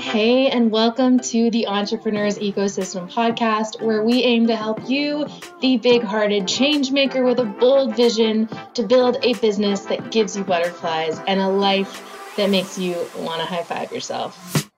[0.00, 5.26] Hey, and welcome to the Entrepreneurs Ecosystem podcast, where we aim to help you,
[5.60, 10.36] the big hearted change maker with a bold vision, to build a business that gives
[10.36, 14.70] you butterflies and a life that makes you want to high five yourself.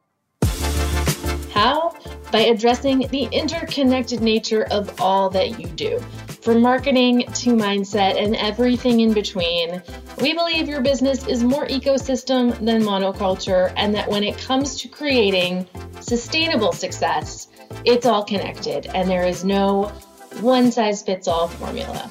[1.53, 1.95] How?
[2.33, 6.03] By addressing the interconnected nature of all that you do
[6.51, 9.81] from marketing to mindset and everything in between,
[10.21, 14.89] we believe your business is more ecosystem than monoculture, and that when it comes to
[14.89, 15.65] creating
[16.01, 17.47] sustainable success,
[17.85, 19.85] it's all connected and there is no
[20.41, 22.11] one size fits all formula.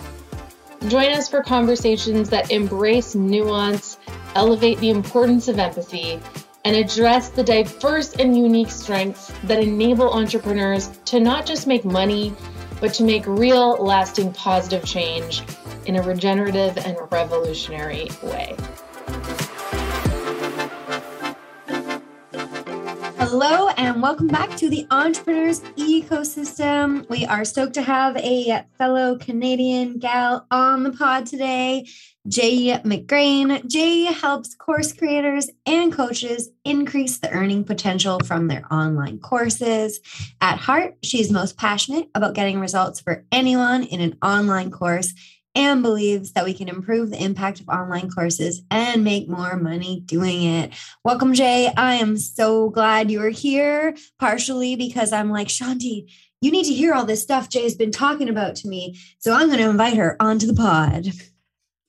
[0.88, 3.98] Join us for conversations that embrace nuance,
[4.36, 6.18] elevate the importance of empathy,
[6.64, 12.34] and address the diverse and unique strengths that enable entrepreneurs to not just make money
[12.80, 15.44] but to make real, lasting, positive change
[15.86, 18.56] in a regenerative and revolutionary way.
[23.32, 27.08] Hello, and welcome back to the Entrepreneurs Ecosystem.
[27.10, 31.86] We are stoked to have a fellow Canadian gal on the pod today.
[32.28, 33.68] Jay McGrane.
[33.68, 40.00] Jay helps course creators and coaches increase the earning potential from their online courses.
[40.42, 45.14] At heart, she's most passionate about getting results for anyone in an online course
[45.56, 50.02] and believes that we can improve the impact of online courses and make more money
[50.02, 50.74] doing it.
[51.04, 51.72] Welcome, Jay.
[51.76, 56.94] I am so glad you're here, partially because I'm like, Shanti, you need to hear
[56.94, 58.98] all this stuff Jay's been talking about to me.
[59.18, 61.08] So I'm going to invite her onto the pod.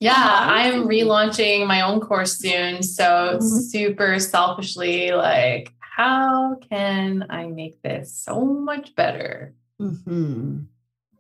[0.00, 2.83] Yeah, I'm relaunching my own course soon.
[2.83, 3.58] So mm-hmm.
[3.58, 9.55] super selfishly, like, how can I make this so much better?
[9.80, 10.61] Mm-hmm.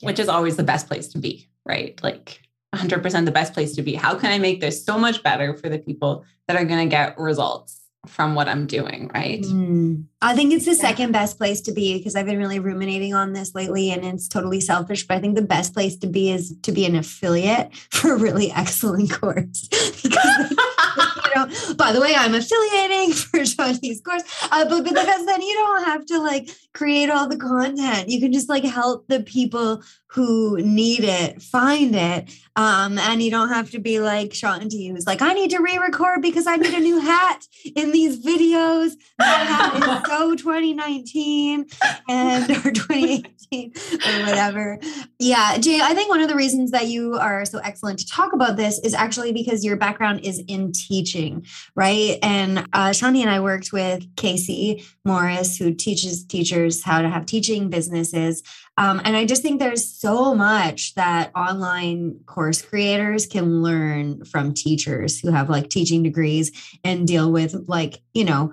[0.00, 1.98] Which is always the best place to be, right?
[2.02, 2.40] Like
[2.74, 3.94] 100% the best place to be.
[3.94, 6.90] How can I make this so much better for the people that are going to
[6.90, 7.80] get results?
[8.06, 9.42] from what I'm doing, right?
[9.42, 10.04] Mm.
[10.22, 10.78] I think it's the yeah.
[10.78, 14.26] second best place to be because I've been really ruminating on this lately and it's
[14.26, 17.74] totally selfish, but I think the best place to be is to be an affiliate
[17.90, 19.68] for a really excellent course.
[20.02, 25.26] because you know, by the way, I'm affiliating for Shanti's course, uh, but, but because
[25.26, 28.08] then you don't have to like create all the content.
[28.08, 29.82] You can just like help the people
[30.12, 32.30] who need it find it.
[32.56, 36.20] Um, and you don't have to be like Shanti, who's like, I need to re-record
[36.20, 38.94] because I need a new hat in these videos.
[39.18, 41.66] That hat is so 2019
[42.08, 43.72] and or 2018
[44.04, 44.78] or whatever.
[45.20, 48.32] Yeah, Jay, I think one of the reasons that you are so excellent to talk
[48.32, 52.18] about this is actually because your background is in teaching, right?
[52.20, 57.26] And uh, Shanti and I worked with Casey Morris, who teaches teachers how to have
[57.26, 58.42] teaching businesses.
[58.76, 64.54] Um, and I just think there's so much that online course creators can learn from
[64.54, 66.50] teachers who have like teaching degrees
[66.84, 68.52] and deal with like, you know,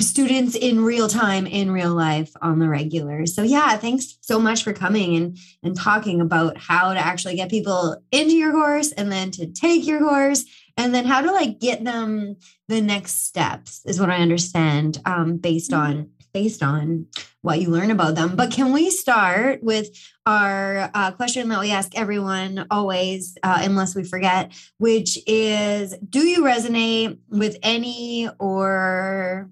[0.00, 3.26] students in real time in real life on the regular.
[3.26, 7.50] So yeah, thanks so much for coming and and talking about how to actually get
[7.50, 10.44] people into your course and then to take your course
[10.76, 12.36] and then how to like get them
[12.68, 15.98] the next steps is what I understand um, based mm-hmm.
[15.98, 17.06] on based on
[17.40, 18.36] what you learn about them.
[18.36, 19.88] But can we start with
[20.26, 26.26] our uh, question that we ask everyone always, uh, unless we forget, which is Do
[26.26, 29.48] you resonate with any or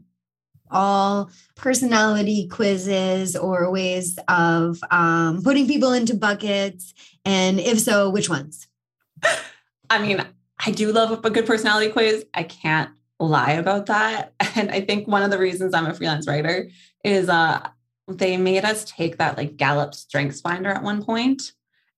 [0.70, 6.92] all personality quizzes or ways of um, putting people into buckets?
[7.24, 8.68] And if so, which ones?
[9.88, 10.22] I mean,
[10.66, 12.26] I do love a good personality quiz.
[12.34, 12.90] I can't
[13.20, 14.32] lie about that.
[14.56, 16.68] And I think one of the reasons I'm a freelance writer
[17.02, 17.68] is uh
[18.06, 21.42] they made us take that like Gallup strengths finder at one point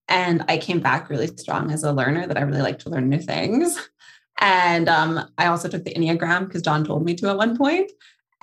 [0.09, 3.09] and I came back really strong as a learner that I really like to learn
[3.09, 3.79] new things.
[4.39, 7.91] And um, I also took the Enneagram because John told me to at one point.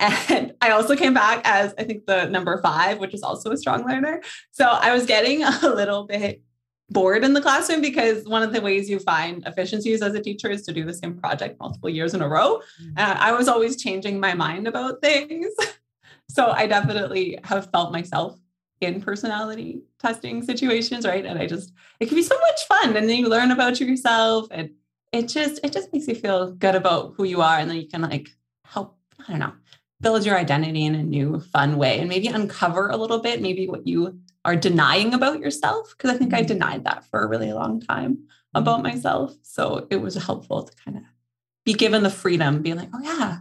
[0.00, 3.56] And I also came back as I think the number five, which is also a
[3.56, 4.20] strong learner.
[4.50, 6.42] So I was getting a little bit
[6.90, 10.50] bored in the classroom because one of the ways you find efficiencies as a teacher
[10.50, 12.60] is to do the same project multiple years in a row.
[12.80, 12.98] Mm-hmm.
[12.98, 15.52] And I was always changing my mind about things.
[16.28, 18.38] so I definitely have felt myself
[18.80, 21.24] in personality testing situations, right?
[21.24, 22.96] And I just, it can be so much fun.
[22.96, 24.70] And then you learn about yourself and
[25.12, 27.58] it just, it just makes you feel good about who you are.
[27.58, 28.28] And then you can like
[28.64, 29.52] help, I don't know,
[30.00, 33.66] build your identity in a new fun way and maybe uncover a little bit, maybe
[33.66, 36.48] what you are denying about yourself because I think I mm-hmm.
[36.48, 38.24] denied that for a really long time
[38.54, 38.94] about mm-hmm.
[38.94, 39.34] myself.
[39.42, 41.02] So it was helpful to kind of
[41.64, 43.38] be given the freedom, being like, oh yeah,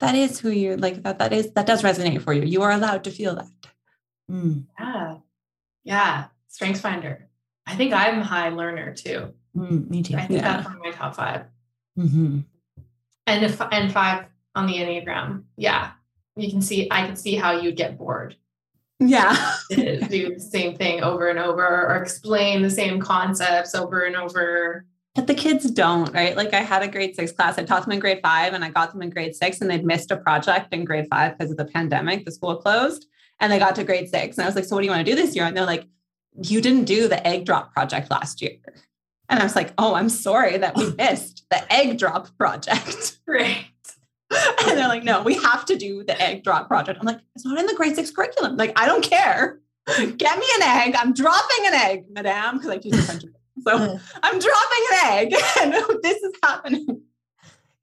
[0.00, 2.42] that is who you like that that is that does resonate for you.
[2.42, 3.48] You are allowed to feel that.
[4.30, 4.66] Mm.
[4.78, 5.16] Yeah.
[5.84, 6.24] Yeah.
[6.48, 7.28] Strengths finder.
[7.66, 9.34] I think I'm a high learner too.
[9.56, 10.16] Mm, me too.
[10.16, 10.56] I think yeah.
[10.56, 11.42] that's one of my top 5
[11.98, 12.40] mm-hmm.
[13.26, 15.44] and if and five on the enneagram.
[15.56, 15.92] Yeah,
[16.36, 16.88] you can see.
[16.90, 18.36] I can see how you'd get bored.
[19.00, 19.54] Yeah.
[19.70, 24.84] do the same thing over and over, or explain the same concepts over and over.
[25.14, 26.36] But the kids don't, right?
[26.36, 27.58] Like I had a grade six class.
[27.58, 29.84] I taught them in grade five and I got them in grade six and they'd
[29.84, 32.24] missed a project in grade five because of the pandemic.
[32.24, 33.06] The school closed
[33.40, 34.36] and they got to grade six.
[34.36, 35.44] And I was like, So what do you want to do this year?
[35.44, 35.86] And they're like,
[36.40, 38.58] You didn't do the egg drop project last year.
[39.28, 43.18] And I was like, Oh, I'm sorry that we missed the egg drop project.
[43.26, 43.66] Right.
[44.68, 46.98] And they're like, No, we have to do the egg drop project.
[47.00, 48.56] I'm like, It's not in the grade six curriculum.
[48.56, 49.60] Like, I don't care.
[49.86, 50.94] Get me an egg.
[50.96, 53.24] I'm dropping an egg, madame, because I teach French.
[53.64, 55.72] So I'm dropping an egg and
[56.02, 57.02] this is happening.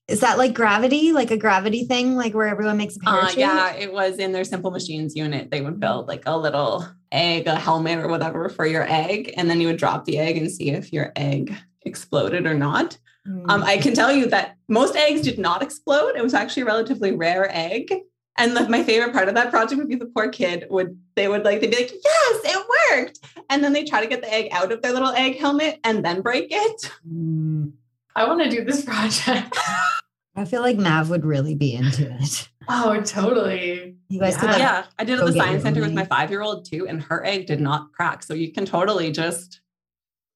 [0.08, 3.40] Is that like gravity, like a gravity thing, like where everyone makes a Uh, parachute?
[3.40, 5.50] yeah, it was in their simple machines unit.
[5.50, 9.34] They would build like a little egg, a helmet or whatever for your egg.
[9.36, 12.98] And then you would drop the egg and see if your egg exploded or not.
[13.27, 13.45] Mm.
[13.50, 16.16] Um, I can tell you that most eggs did not explode.
[16.16, 17.94] It was actually a relatively rare egg.
[18.38, 21.27] And like my favorite part of that project would be the poor kid would they
[21.30, 23.19] would like they'd be like, yes, it worked.
[23.50, 26.04] And then they try to get the egg out of their little egg helmet and
[26.04, 26.92] then break it.
[27.10, 27.72] Mm.
[28.16, 29.57] I want to do this project.
[30.38, 32.50] I feel like Mav would really be into it.
[32.68, 33.95] Oh, totally.
[34.10, 34.51] You guys could Yeah.
[34.51, 36.88] like, yeah, I did it at the science center with my five year old too,
[36.89, 38.22] and her egg did not crack.
[38.22, 39.62] So you can totally just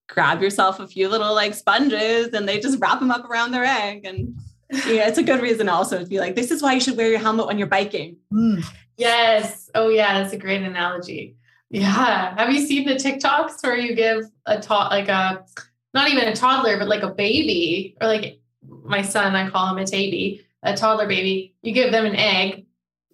[0.10, 3.64] grab yourself a few little like sponges and they just wrap them up around their
[3.64, 4.06] egg.
[4.06, 4.36] And
[4.72, 7.10] yeah, it's a good reason also to be like, this is why you should wear
[7.10, 8.18] your helmet when you're biking.
[8.34, 8.66] Mm.
[8.98, 9.70] Yes.
[9.76, 10.22] Oh, yeah.
[10.22, 11.36] That's a great analogy.
[11.70, 12.36] Yeah.
[12.38, 15.46] Have you seen the TikToks where you give a tot like a
[15.94, 18.40] not even a toddler, but like a baby, or like
[18.84, 21.56] my son, I call him a baby, a toddler baby.
[21.62, 22.66] You give them an egg,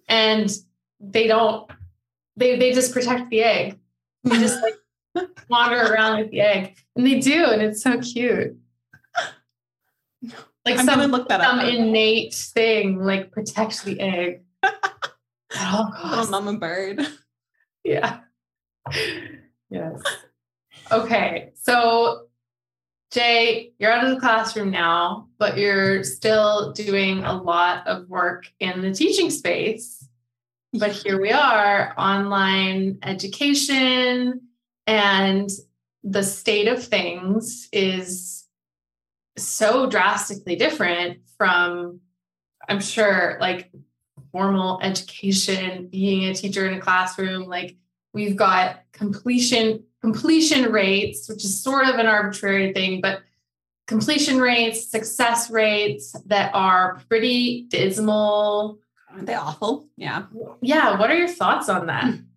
[0.08, 0.50] and
[1.00, 1.70] they don't.
[2.36, 3.78] They they just protect the egg.
[4.24, 4.74] They just like
[5.48, 8.56] wander around with the egg, and they do, and it's so cute.
[10.64, 11.72] Like I'm some look that some up.
[11.72, 14.42] innate thing, like protect the egg.
[14.64, 16.28] oh, costs.
[16.28, 17.06] mama bird.
[17.84, 18.18] Yeah.
[19.70, 20.02] Yes.
[20.90, 21.52] Okay.
[21.54, 22.26] So,
[23.12, 28.50] Jay, you're out of the classroom now, but you're still doing a lot of work
[28.58, 30.08] in the teaching space.
[30.72, 34.45] But here we are, online education,
[34.86, 35.50] and
[36.04, 38.46] the state of things is
[39.36, 42.00] so drastically different from,
[42.68, 43.70] I'm sure, like
[44.32, 47.76] formal education, being a teacher in a classroom, like
[48.12, 53.22] we've got completion completion rates, which is sort of an arbitrary thing, but
[53.88, 58.78] completion rates, success rates that are pretty dismal.
[59.10, 59.88] Aren't they awful?
[59.96, 60.26] Yeah.
[60.60, 62.14] Yeah, what are your thoughts on that?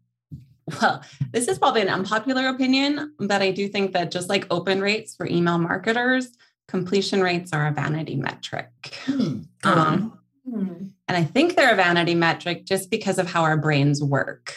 [0.81, 4.81] Well, this is probably an unpopular opinion, but I do think that just like open
[4.81, 6.29] rates for email marketers,
[6.67, 8.95] completion rates are a vanity metric.
[9.05, 9.41] Hmm.
[9.63, 10.19] Um,
[10.49, 10.87] Hmm.
[11.07, 14.55] And I think they're a vanity metric just because of how our brains work.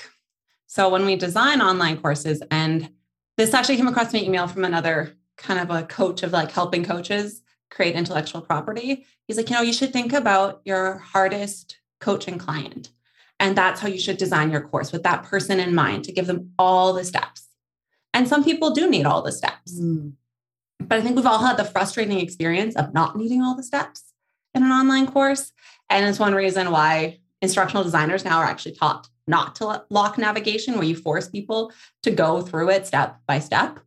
[0.66, 2.90] So when we design online courses, and
[3.36, 6.84] this actually came across my email from another kind of a coach of like helping
[6.84, 9.06] coaches create intellectual property.
[9.26, 12.90] He's like, you know, you should think about your hardest coaching client.
[13.42, 16.28] And that's how you should design your course with that person in mind to give
[16.28, 17.48] them all the steps.
[18.14, 19.80] And some people do need all the steps.
[19.80, 20.12] Mm.
[20.78, 24.12] But I think we've all had the frustrating experience of not needing all the steps
[24.54, 25.50] in an online course.
[25.90, 30.74] And it's one reason why instructional designers now are actually taught not to lock navigation,
[30.74, 31.72] where you force people
[32.04, 33.80] to go through it step by step.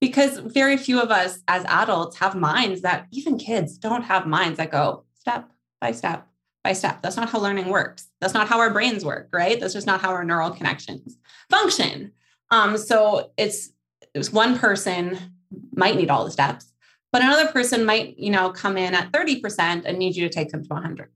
[0.00, 4.56] Because very few of us as adults have minds that even kids don't have minds
[4.56, 6.27] that go step by step
[6.64, 7.02] by step.
[7.02, 8.08] That's not how learning works.
[8.20, 9.58] That's not how our brains work, right?
[9.58, 11.16] That's just not how our neural connections
[11.50, 12.12] function.
[12.50, 13.70] Um, so it's
[14.14, 15.18] it's one person
[15.74, 16.72] might need all the steps,
[17.12, 20.50] but another person might, you know, come in at 30% and need you to take
[20.50, 21.10] them to 100.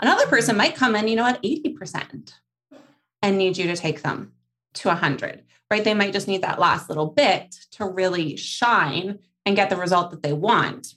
[0.00, 2.32] Another person might come in, you know, at 80%
[3.22, 4.32] and need you to take them
[4.74, 5.84] to 100, right?
[5.84, 10.10] They might just need that last little bit to really shine and get the result
[10.10, 10.94] that they want.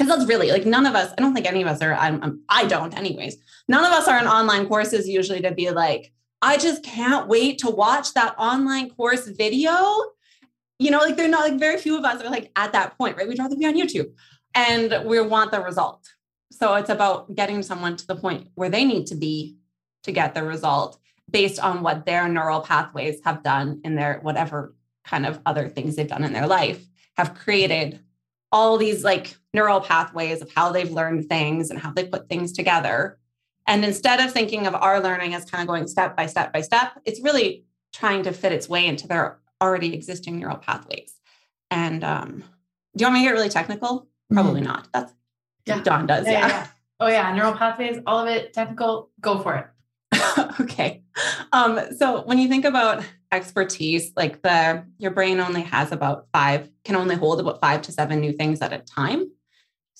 [0.00, 2.24] Because that's really like none of us, I don't think any of us are, I'm,
[2.24, 3.36] I'm, I don't, anyways.
[3.68, 7.58] None of us are in online courses usually to be like, I just can't wait
[7.58, 9.74] to watch that online course video.
[10.78, 13.18] You know, like they're not like very few of us are like at that point,
[13.18, 13.28] right?
[13.28, 14.10] We'd rather be on YouTube
[14.54, 16.08] and we want the result.
[16.50, 19.58] So it's about getting someone to the point where they need to be
[20.04, 20.98] to get the result
[21.30, 25.94] based on what their neural pathways have done in their whatever kind of other things
[25.94, 26.82] they've done in their life
[27.18, 28.00] have created
[28.50, 32.52] all these like neural pathways of how they've learned things and how they put things
[32.52, 33.18] together.
[33.66, 36.60] And instead of thinking of our learning as kind of going step by step by
[36.60, 41.14] step, it's really trying to fit its way into their already existing neural pathways.
[41.70, 42.44] And um,
[42.96, 44.08] do you want me to get really technical?
[44.32, 44.88] Probably not.
[44.92, 45.12] That's
[45.66, 45.82] Yeah.
[45.82, 46.26] Dawn does.
[46.26, 46.48] Yeah, Yeah.
[46.48, 46.66] yeah,
[47.00, 49.66] Oh yeah, neural pathways, all of it, technical, go for it.
[50.60, 51.02] okay.
[51.52, 56.68] Um, so when you think about expertise, like the your brain only has about five,
[56.84, 59.30] can only hold about five to seven new things at a time.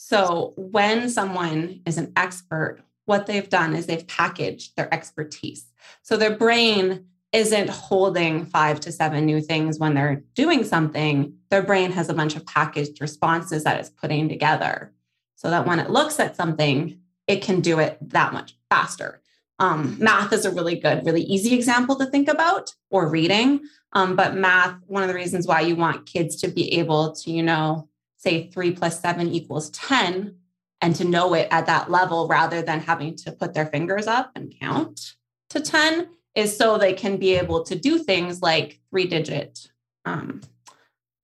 [0.02, 5.66] So when someone is an expert, what they've done is they've packaged their expertise.
[6.00, 7.04] So their brain
[7.34, 11.34] isn't holding five to seven new things when they're doing something.
[11.50, 14.90] Their brain has a bunch of packaged responses that it's putting together
[15.36, 19.20] so that when it looks at something, it can do it that much faster.
[19.58, 23.60] Um, math is a really good, really easy example to think about, or reading.
[23.92, 27.30] Um, but math, one of the reasons why you want kids to be able to,
[27.30, 27.86] you know,
[28.20, 30.36] say three plus seven equals 10
[30.82, 34.30] and to know it at that level rather than having to put their fingers up
[34.34, 35.14] and count
[35.48, 39.68] to 10 is so they can be able to do things like three digit
[40.04, 40.40] um,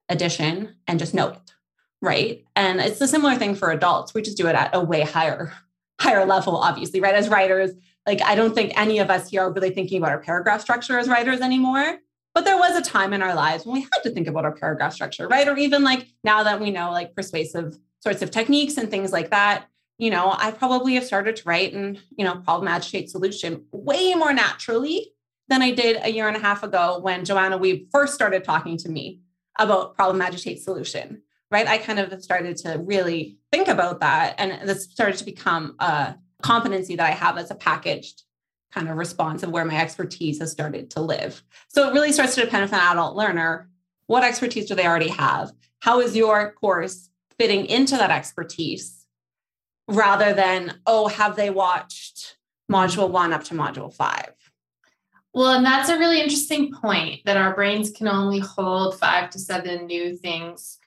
[0.08, 1.52] addition and just know it
[2.02, 2.44] right?
[2.54, 4.12] And it's a similar thing for adults.
[4.12, 5.52] We just do it at a way higher
[6.00, 7.14] higher level obviously right?
[7.14, 7.72] As writers
[8.06, 10.98] like i don't think any of us here are really thinking about our paragraph structure
[10.98, 11.98] as writers anymore
[12.36, 14.52] but there was a time in our lives when we had to think about our
[14.52, 15.48] paragraph structure right?
[15.48, 19.30] Or even like now that we know like persuasive sorts of techniques and things like
[19.30, 23.64] that you know i probably have started to write and you know problem agitate solution
[23.72, 25.14] way more naturally
[25.48, 28.76] than i did a year and a half ago when Joanna Wiebe first started talking
[28.76, 29.22] to me
[29.58, 31.68] about problem agitate solution right?
[31.68, 36.16] I kind of started to really think about that and this started to become a
[36.42, 38.25] competency that i have as a packaged
[38.76, 41.42] kind of response of where my expertise has started to live.
[41.68, 43.70] So it really starts to depend on an adult learner.
[44.06, 45.50] What expertise do they already have?
[45.80, 49.06] How is your course fitting into that expertise
[49.88, 52.36] rather than oh have they watched
[52.70, 54.32] module 1 up to module 5
[55.32, 59.38] well, and that's a really interesting point that our brains can only hold five to
[59.38, 60.78] seven new things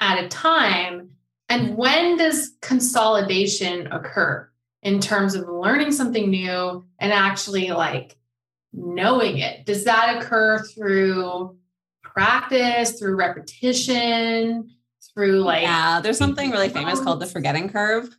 [0.00, 1.10] at a time.
[1.50, 4.48] And when does consolidation occur
[4.82, 8.16] in terms of learning something new and actually like
[8.72, 9.66] knowing it?
[9.66, 11.56] Does that occur through
[12.18, 14.70] practice, through repetition,
[15.14, 15.62] through like.
[15.62, 18.16] Yeah, there's something really famous called the forgetting curve.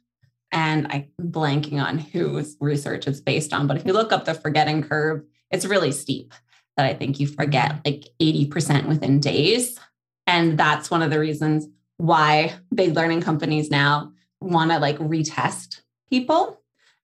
[0.51, 3.67] And I'm blanking on whose research it's based on.
[3.67, 6.33] But if you look up the forgetting curve, it's really steep
[6.75, 7.81] that I think you forget mm-hmm.
[7.85, 9.79] like 80% within days.
[10.25, 15.81] And that's one of the reasons why big learning companies now want to like retest
[16.09, 16.61] people.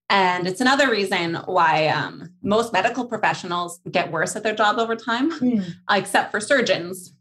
[0.09, 4.95] And it's another reason why um, most medical professionals get worse at their job over
[4.95, 5.65] time, mm.
[5.89, 7.13] except for surgeons.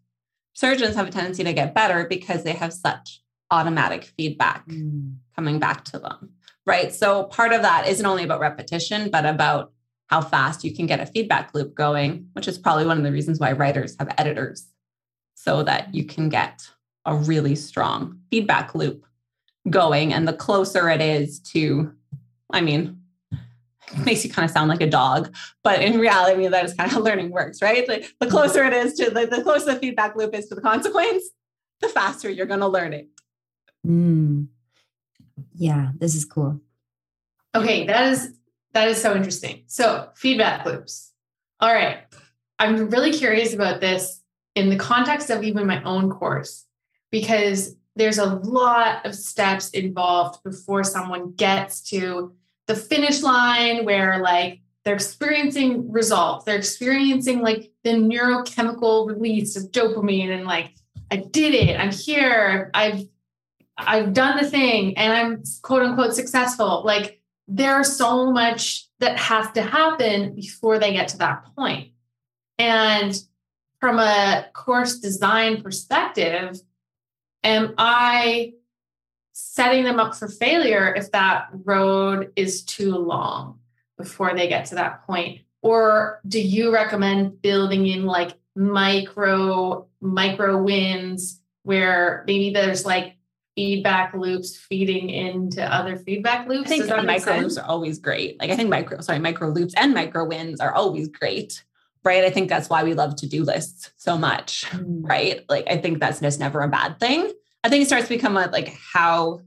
[0.52, 5.16] Surgeons have a tendency to get better because they have such automatic feedback mm.
[5.34, 6.30] coming back to them.
[6.66, 6.94] Right.
[6.94, 9.72] So part of that isn't only about repetition, but about
[10.08, 13.12] how fast you can get a feedback loop going, which is probably one of the
[13.12, 14.68] reasons why writers have editors
[15.34, 16.62] so that you can get
[17.06, 19.04] a really strong feedback loop
[19.70, 20.12] going.
[20.12, 21.92] And the closer it is to,
[22.52, 23.00] I mean,
[24.04, 26.74] makes you kind of sound like a dog, but in reality, I mean, that is
[26.74, 27.88] kind of how learning works, right?
[27.88, 30.60] Like the closer it is to the, the closer the feedback loop is to the
[30.60, 31.24] consequence,
[31.80, 33.08] the faster you're going to learn it.
[33.86, 34.48] Mm.
[35.54, 36.60] Yeah, this is cool.
[37.54, 38.34] Okay, that is
[38.72, 39.62] that is so interesting.
[39.66, 41.12] So, feedback loops.
[41.60, 41.98] All right.
[42.58, 44.20] I'm really curious about this
[44.56, 46.66] in the context of even my own course,
[47.10, 52.34] because there's a lot of steps involved before someone gets to
[52.66, 59.70] the finish line where, like, they're experiencing results, they're experiencing like the neurochemical release of
[59.72, 60.74] dopamine, and like,
[61.10, 63.06] I did it, I'm here, I've
[63.76, 66.82] I've done the thing, and I'm quote unquote successful.
[66.84, 71.90] Like, there's so much that has to happen before they get to that point.
[72.58, 73.18] And
[73.80, 76.60] from a course design perspective,
[77.44, 78.54] am I
[79.32, 83.60] setting them up for failure if that road is too long
[83.96, 85.42] before they get to that point?
[85.62, 93.16] Or do you recommend building in like micro micro wins where maybe there's like
[93.56, 96.70] feedback loops feeding into other feedback loops.
[96.70, 98.38] I think micro loops are always great.
[98.40, 101.64] Like I think micro, sorry, micro loops and micro wins are always great.
[102.04, 102.24] Right.
[102.24, 104.64] I think that's why we love to do lists so much.
[104.70, 105.08] Mm.
[105.08, 105.44] Right.
[105.48, 107.32] Like I think that's just never a bad thing.
[107.62, 109.40] I think it starts to become like how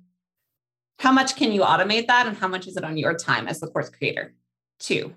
[1.00, 3.60] how much can you automate that and how much is it on your time as
[3.60, 4.34] the course creator
[4.80, 5.14] too.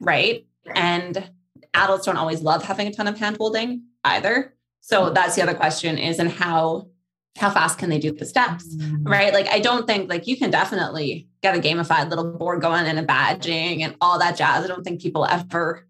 [0.00, 0.46] Right.
[0.74, 1.30] And
[1.74, 4.54] adults don't always love having a ton of handholding either.
[4.80, 6.88] So that's the other question is and how
[7.36, 9.06] how fast can they do the steps mm-hmm.
[9.06, 12.86] right like i don't think like you can definitely get a gamified little board going
[12.86, 15.85] and a badging and all that jazz i don't think people ever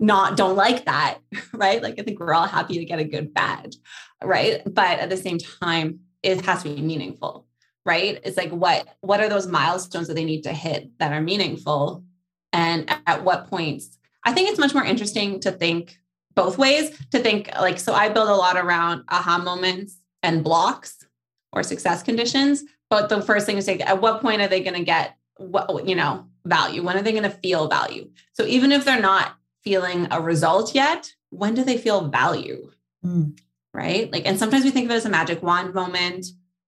[0.00, 1.18] not don't like that
[1.52, 3.76] right like i think we're all happy to get a good badge
[4.22, 7.46] right but at the same time it has to be meaningful
[7.84, 8.20] right?
[8.24, 12.04] It's like what what are those milestones that they need to hit that are meaningful?
[12.52, 13.98] And at what points?
[14.24, 15.98] I think it's much more interesting to think
[16.34, 21.04] both ways, to think like, so I build a lot around aha moments and blocks
[21.52, 22.64] or success conditions.
[22.90, 25.86] But the first thing is like, at what point are they going to get what,
[25.86, 26.82] you know, value?
[26.82, 28.10] When are they going to feel value?
[28.32, 32.70] So even if they're not feeling a result yet, when do they feel value?
[33.04, 33.38] Mm.
[33.72, 34.10] Right.
[34.12, 36.26] Like, and sometimes we think of it as a magic wand moment.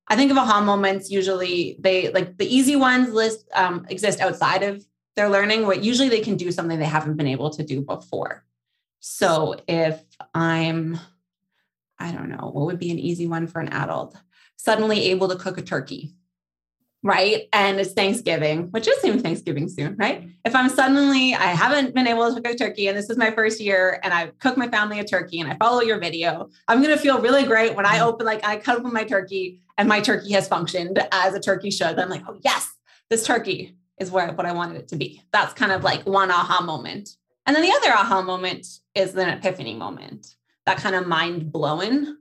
[0.08, 4.62] I think of aha moments usually they like the easy ones list um, exist outside
[4.62, 4.84] of
[5.16, 8.44] their learning, where usually they can do something they haven't been able to do before.
[9.00, 10.00] So if
[10.32, 10.98] I'm,
[11.98, 14.16] I don't know, what would be an easy one for an adult?
[14.56, 16.14] Suddenly able to cook a turkey,
[17.02, 17.48] right?
[17.52, 20.28] And it's Thanksgiving, which is soon Thanksgiving soon, right?
[20.44, 23.32] If I'm suddenly, I haven't been able to cook a turkey and this is my
[23.32, 26.80] first year and I cook my family a turkey and I follow your video, I'm
[26.80, 28.06] going to feel really great when I mm-hmm.
[28.06, 31.70] open, like I cut open my turkey and my turkey has functioned as a turkey
[31.70, 31.98] should.
[31.98, 32.72] I'm like, oh, yes,
[33.10, 35.22] this turkey is where what I wanted it to be.
[35.32, 37.16] That's kind of like one aha moment.
[37.46, 42.16] And then the other aha moment is an epiphany moment, that kind of mind blowing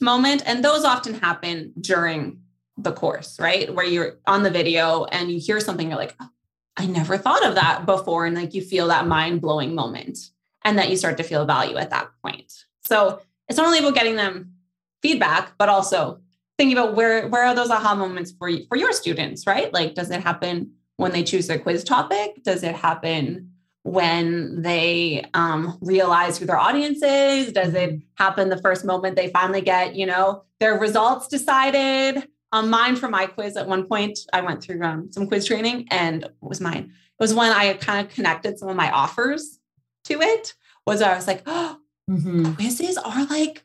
[0.00, 0.42] moment.
[0.44, 2.41] And those often happen during
[2.76, 3.72] the course, right?
[3.74, 6.28] Where you're on the video and you hear something, you're like, oh,
[6.76, 8.26] I never thought of that before.
[8.26, 10.18] And like you feel that mind blowing moment
[10.64, 12.52] and that you start to feel value at that point.
[12.84, 14.54] So it's not only about getting them
[15.02, 16.20] feedback, but also
[16.56, 19.72] thinking about where, where are those aha moments for you, for your students, right?
[19.72, 22.42] Like, does it happen when they choose their quiz topic?
[22.42, 23.50] Does it happen
[23.82, 27.52] when they um, realize who their audience is?
[27.52, 32.28] Does it happen the first moment they finally get, you know, their results decided?
[32.52, 35.88] Um, mine for my quiz at one point, I went through um, some quiz training
[35.90, 36.92] and it was mine.
[36.92, 39.58] It was when I kind of connected some of my offers
[40.04, 40.54] to it.
[40.86, 41.78] Was I was like, oh,
[42.10, 42.54] mm-hmm.
[42.54, 43.64] quizzes are like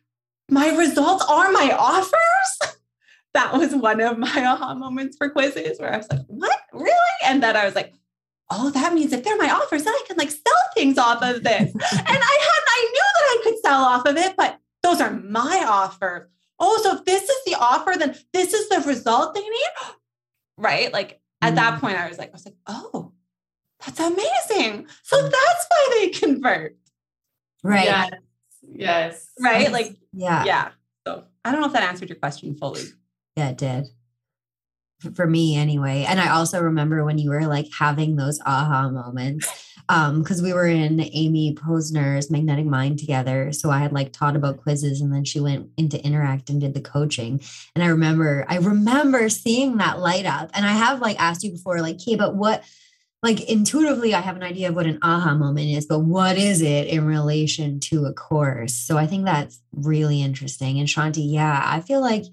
[0.50, 2.78] my results are my offers.
[3.34, 6.94] that was one of my aha moments for quizzes where I was like, what really?
[7.26, 7.94] And then I was like,
[8.50, 11.44] oh, that means if they're my offers, then I can like sell things off of
[11.44, 11.72] this.
[11.74, 15.12] and I had, I knew that I could sell off of it, but those are
[15.12, 16.30] my offers.
[16.60, 19.52] Oh, so if this is the offer, then this is the result they need.
[20.60, 20.92] Right.
[20.92, 21.58] Like at mm.
[21.58, 23.12] that point, I was like, I was like, oh,
[23.86, 24.88] that's amazing.
[25.04, 25.32] So mm.
[25.32, 26.76] that's why they convert.
[27.64, 27.86] Right.
[27.86, 28.12] Yes.
[28.64, 29.30] yes.
[29.40, 29.72] Right.
[29.72, 30.46] Like, yeah.
[30.46, 30.70] Yeah.
[31.06, 32.82] So I don't know if that answered your question fully.
[33.36, 33.86] Yeah, it did
[35.14, 36.06] for me anyway.
[36.08, 39.66] And I also remember when you were like having those aha moments.
[39.90, 43.54] Um, because we were in Amy Posner's Magnetic Mind together.
[43.54, 46.74] So I had like taught about quizzes and then she went into Interact and did
[46.74, 47.40] the coaching.
[47.74, 50.50] And I remember, I remember seeing that light up.
[50.54, 52.66] And I have like asked you before, like, okay, but what
[53.24, 56.62] like intuitively I have an idea of what an aha moment is, but what is
[56.62, 58.74] it in relation to a course?
[58.74, 60.80] So I think that's really interesting.
[60.80, 62.24] And Shanti, yeah, I feel like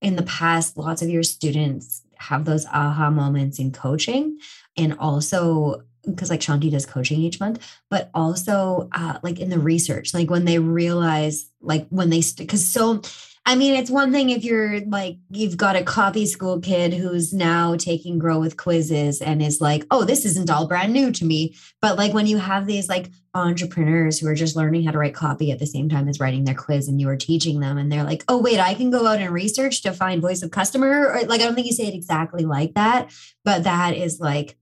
[0.00, 4.38] in the past, lots of your students have those aha moments in coaching
[4.76, 9.58] and also because like Shanti does coaching each month, but also uh, like in the
[9.58, 13.10] research, like when they realize, like when they, because st- so,
[13.48, 17.32] I mean, it's one thing if you're like, you've got a copy school kid who's
[17.32, 21.24] now taking Grow with quizzes and is like, oh, this isn't all brand new to
[21.24, 21.56] me.
[21.80, 25.14] But like when you have these like entrepreneurs who are just learning how to write
[25.14, 27.90] copy at the same time as writing their quiz and you are teaching them and
[27.92, 31.10] they're like oh wait i can go out and research to find voice of customer
[31.10, 33.12] or like i don't think you say it exactly like that
[33.44, 34.56] but that is like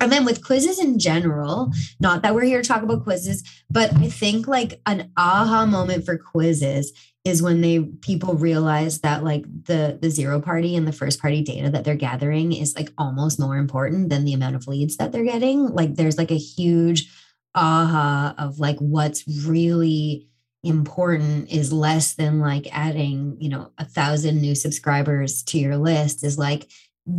[0.00, 3.94] and then with quizzes in general not that we're here to talk about quizzes but
[3.96, 6.92] i think like an aha moment for quizzes
[7.24, 11.42] is when they people realize that like the the zero party and the first party
[11.42, 15.10] data that they're gathering is like almost more important than the amount of leads that
[15.10, 15.68] they're getting.
[15.68, 17.10] Like there's like a huge
[17.54, 20.28] aha of like what's really
[20.62, 26.24] important is less than like adding you know a thousand new subscribers to your list
[26.24, 26.68] is like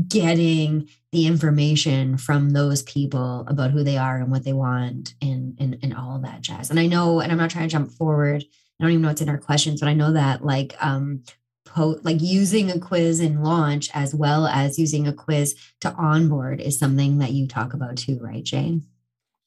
[0.08, 5.56] getting the information from those people about who they are and what they want and
[5.60, 6.70] and, and all that jazz.
[6.70, 8.44] And i know and i'm not trying to jump forward.
[8.44, 11.24] I don't even know what's in our questions but i know that like um
[11.66, 16.60] po- like using a quiz in launch as well as using a quiz to onboard
[16.60, 18.84] is something that you talk about too right jane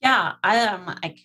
[0.01, 1.19] yeah, I um, like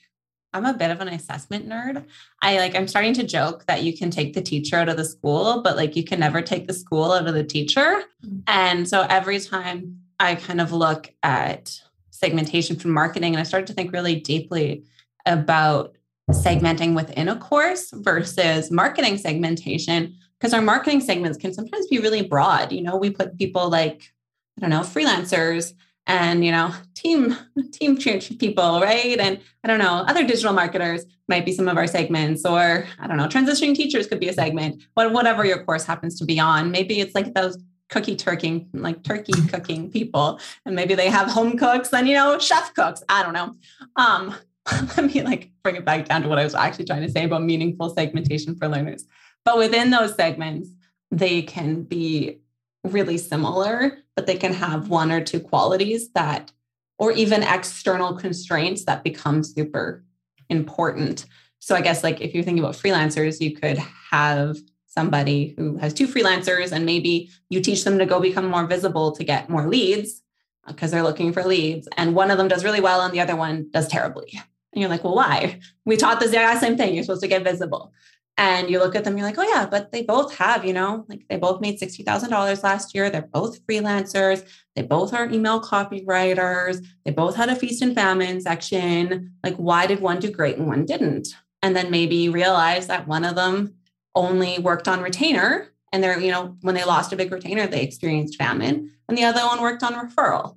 [0.54, 2.04] I'm a bit of an assessment nerd.
[2.40, 5.04] I like I'm starting to joke that you can take the teacher out of the
[5.04, 8.04] school, but like you can never take the school out of the teacher.
[8.24, 8.38] Mm-hmm.
[8.46, 11.76] And so every time I kind of look at
[12.10, 14.84] segmentation from marketing and I started to think really deeply
[15.26, 15.96] about
[16.30, 22.22] segmenting within a course versus marketing segmentation because our marketing segments can sometimes be really
[22.22, 22.70] broad.
[22.70, 24.12] You know, we put people like
[24.56, 25.74] I don't know, freelancers
[26.06, 27.36] and you know team
[27.72, 31.76] team change people right and i don't know other digital marketers might be some of
[31.76, 35.64] our segments or i don't know transitioning teachers could be a segment but whatever your
[35.64, 37.56] course happens to be on maybe it's like those
[37.88, 42.38] cookie turking, like turkey cooking people, and maybe they have home cooks and you know
[42.38, 43.02] chef cooks.
[43.08, 43.54] I don't know.
[43.96, 44.34] Um,
[44.96, 47.24] let me like bring it back down to what I was actually trying to say
[47.24, 49.04] about meaningful segmentation for learners.
[49.44, 50.70] But within those segments,
[51.10, 52.40] they can be
[52.84, 56.52] really similar, but they can have one or two qualities that,
[56.98, 60.04] or even external constraints that become super
[60.48, 61.26] important.
[61.58, 63.78] So I guess like if you're thinking about freelancers, you could
[64.10, 68.66] have somebody who has two freelancers and maybe you teach them to go become more
[68.66, 70.22] visible to get more leads
[70.66, 73.20] uh, because they're looking for leads and one of them does really well and the
[73.20, 74.30] other one does terribly.
[74.72, 75.58] And you're like well why?
[75.84, 76.94] We taught this exact same thing.
[76.94, 77.92] You're supposed to get visible
[78.36, 81.04] and you look at them you're like oh yeah but they both have you know
[81.08, 83.10] like they both made $60000 last year.
[83.10, 84.46] They're both freelancers.
[84.74, 86.84] They both are email copywriters.
[87.04, 89.32] They both had a feast and famine section.
[89.42, 91.28] Like why did one do great and one didn't?
[91.62, 93.74] And then maybe realize that one of them
[94.14, 97.82] only worked on retainer and they're you know when they lost a big retainer they
[97.82, 100.56] experienced famine and the other one worked on referral.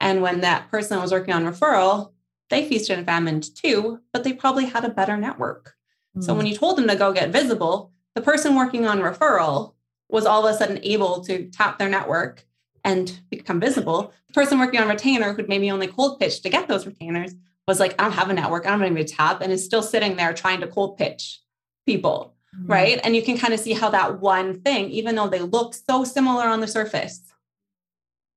[0.00, 2.12] And when that person was working on referral
[2.50, 5.75] they feasted and famined too but they probably had a better network
[6.16, 6.22] mm-hmm.
[6.22, 9.74] so when you told them to go get visible the person working on referral
[10.08, 12.44] was all of a sudden able to tap their network
[12.84, 16.68] and become visible the person working on retainer who'd maybe only cold pitch to get
[16.68, 17.34] those retainers
[17.68, 20.16] was like i don't have a network i don't even tap and is still sitting
[20.16, 21.40] there trying to cold pitch
[21.84, 22.70] people mm-hmm.
[22.70, 23.00] right?
[23.04, 26.04] And you can kind of see how that one thing, even though they look so
[26.04, 27.20] similar on the surface,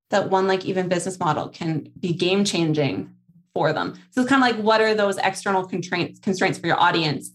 [0.10, 3.14] that one like even business model can be game changing
[3.54, 3.96] for them.
[4.12, 7.32] So it's kind of like what are those external constraints constraints for your audience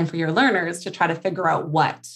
[0.00, 2.08] and for your learners to try to figure out what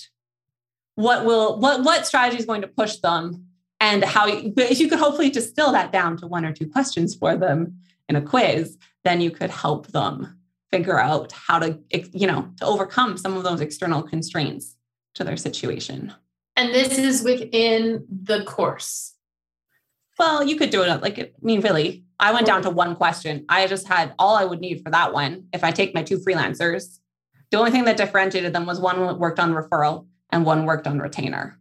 [0.94, 3.46] what will what what strategy is going to push them
[3.78, 7.14] and how but if you could hopefully distill that down to one or two questions
[7.14, 10.38] for them in a quiz then you could help them
[10.72, 11.78] figure out how to
[12.12, 14.76] you know to overcome some of those external constraints
[15.14, 16.12] to their situation.
[16.56, 19.14] And this is within the course?
[20.18, 23.44] Well you could do it like i mean really i went down to one question.
[23.48, 26.18] I just had all i would need for that one if i take my two
[26.18, 27.00] freelancers
[27.50, 30.98] the only thing that differentiated them was one worked on referral and one worked on
[30.98, 31.58] retainer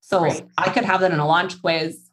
[0.00, 0.46] so right.
[0.58, 2.10] i could have that in a launch quiz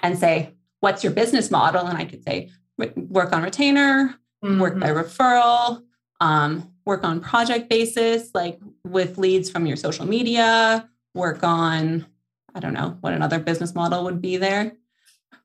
[0.00, 2.50] and say what's your business model and i could say
[2.96, 4.60] work on retainer mm-hmm.
[4.60, 4.98] work by mm-hmm.
[4.98, 5.82] referral,
[6.20, 12.06] um, work on project basis, like with leads from your social media, work on,
[12.54, 14.72] I don't know what another business model would be there.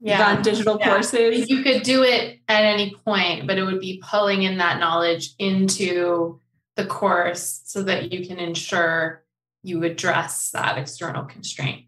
[0.01, 0.41] Yeah.
[0.41, 0.89] Digital yeah.
[0.89, 1.49] courses.
[1.49, 5.31] You could do it at any point, but it would be pulling in that knowledge
[5.39, 6.39] into
[6.75, 9.23] the course so that you can ensure
[9.63, 11.85] you address that external constraint.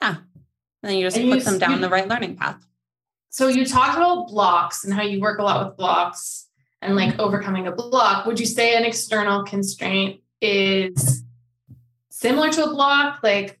[0.00, 0.16] Yeah.
[0.82, 2.64] And then you just and put you, them down you, the right learning path
[3.30, 6.48] so you talked about blocks and how you work a lot with blocks
[6.82, 7.20] and like mm-hmm.
[7.20, 8.26] overcoming a block.
[8.26, 11.22] Would you say an external constraint is
[12.10, 13.20] similar to a block?
[13.22, 13.60] Like,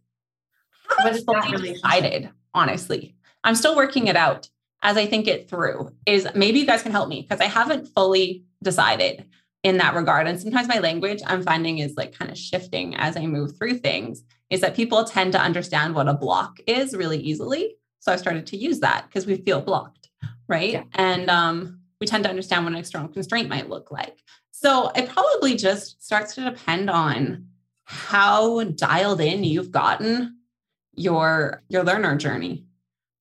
[0.96, 2.30] what is that really decided?
[2.52, 4.48] Honestly, I'm still working it out
[4.82, 5.92] as I think it through.
[6.04, 9.24] Is maybe you guys can help me because I haven't fully decided
[9.62, 10.26] in that regard.
[10.26, 13.78] And sometimes my language I'm finding is like kind of shifting as I move through
[13.78, 14.22] things.
[14.48, 18.46] Is that people tend to understand what a block is really easily so I started
[18.48, 20.08] to use that because we feel blocked,
[20.48, 20.72] right?
[20.72, 20.84] Yeah.
[20.94, 24.18] And um, we tend to understand what an external constraint might look like.
[24.50, 27.46] So it probably just starts to depend on
[27.84, 30.38] how dialed in you've gotten
[30.94, 32.66] your your learner journey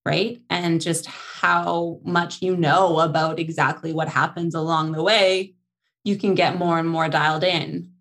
[0.05, 5.53] right and just how much you know about exactly what happens along the way
[6.03, 7.91] you can get more and more dialed in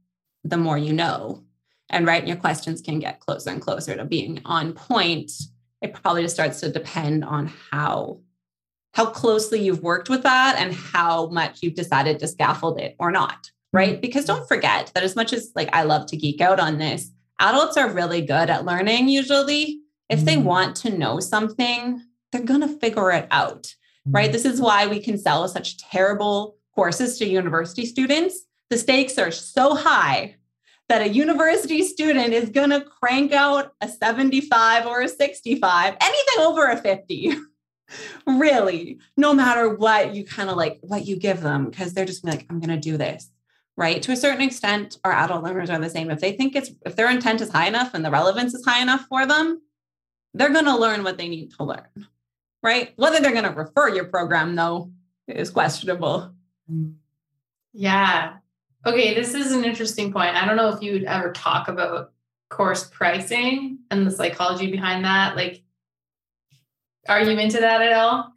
[0.45, 1.43] the more you know
[1.91, 5.31] and right your questions can get closer and closer to being on point
[5.81, 8.21] it probably just starts to depend on how
[8.95, 13.11] how closely you've worked with that and how much you've decided to scaffold it or
[13.11, 14.01] not right mm-hmm.
[14.01, 17.11] because don't forget that as much as like i love to geek out on this
[17.41, 20.45] adults are really good at learning usually if they mm-hmm.
[20.45, 23.75] want to know something they're going to figure it out
[24.07, 24.33] right mm-hmm.
[24.33, 29.31] this is why we can sell such terrible courses to university students the stakes are
[29.31, 30.37] so high
[30.89, 36.45] that a university student is going to crank out a 75 or a 65, anything
[36.45, 37.35] over a 50.
[38.27, 42.25] really, no matter what you kind of like, what you give them, because they're just
[42.25, 43.31] like, I'm going to do this.
[43.77, 44.03] Right.
[44.03, 46.11] To a certain extent, our adult learners are the same.
[46.11, 48.83] If they think it's, if their intent is high enough and the relevance is high
[48.83, 49.63] enough for them,
[50.35, 52.07] they're going to learn what they need to learn.
[52.63, 52.93] Right.
[52.97, 54.91] Whether they're going to refer your program, though,
[55.29, 56.35] is questionable.
[56.71, 56.95] Mm.
[57.73, 58.37] Yeah.
[58.87, 60.37] Okay, this is an interesting point.
[60.37, 62.13] I don't know if you would ever talk about
[62.49, 65.37] course pricing and the psychology behind that.
[65.37, 65.63] Like,
[67.09, 68.33] are you into that at all?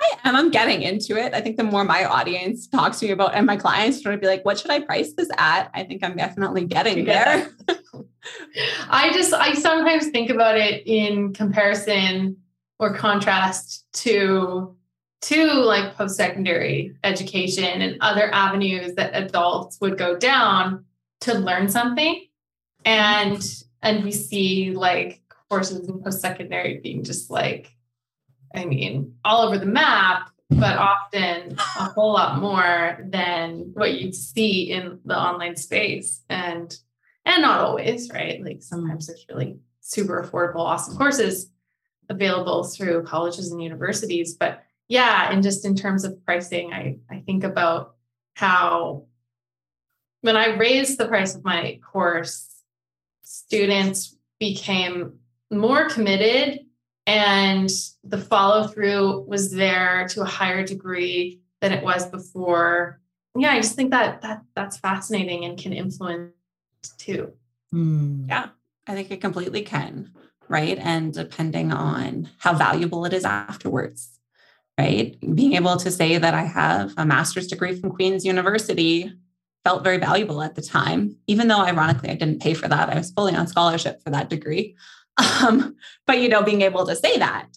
[0.00, 0.36] I am.
[0.36, 1.34] I'm getting into it.
[1.34, 4.20] I think the more my audience talks to me about and my clients trying to
[4.20, 5.70] be like, what should I price this at?
[5.74, 7.50] I think I'm definitely getting there.
[8.88, 12.36] I just I sometimes think about it in comparison
[12.78, 14.76] or contrast to
[15.20, 20.84] to like post-secondary education and other avenues that adults would go down
[21.20, 22.26] to learn something.
[22.84, 23.42] And
[23.82, 27.74] and we see like courses in post-secondary being just like
[28.54, 34.14] i mean all over the map but often a whole lot more than what you'd
[34.14, 36.22] see in the online space.
[36.28, 36.74] And
[37.24, 38.42] and not always right?
[38.42, 41.50] Like sometimes there's really super affordable awesome courses
[42.08, 47.20] available through colleges and universities but yeah and just in terms of pricing i i
[47.20, 47.94] think about
[48.34, 49.04] how
[50.22, 52.62] when i raised the price of my course
[53.22, 55.12] students became
[55.50, 56.60] more committed
[57.06, 57.70] and
[58.04, 63.00] the follow through was there to a higher degree than it was before.
[63.34, 66.32] Yeah i just think that that that's fascinating and can influence
[66.98, 67.32] too.
[67.74, 68.28] Mm.
[68.28, 68.48] yeah
[68.86, 70.10] i think it completely can
[70.48, 70.78] right?
[70.78, 74.17] And depending on how valuable it is afterwards
[74.78, 79.12] right being able to say that i have a master's degree from queen's university
[79.64, 82.96] felt very valuable at the time even though ironically i didn't pay for that i
[82.96, 84.76] was fully on scholarship for that degree
[85.42, 87.48] um, but you know, being able to say that,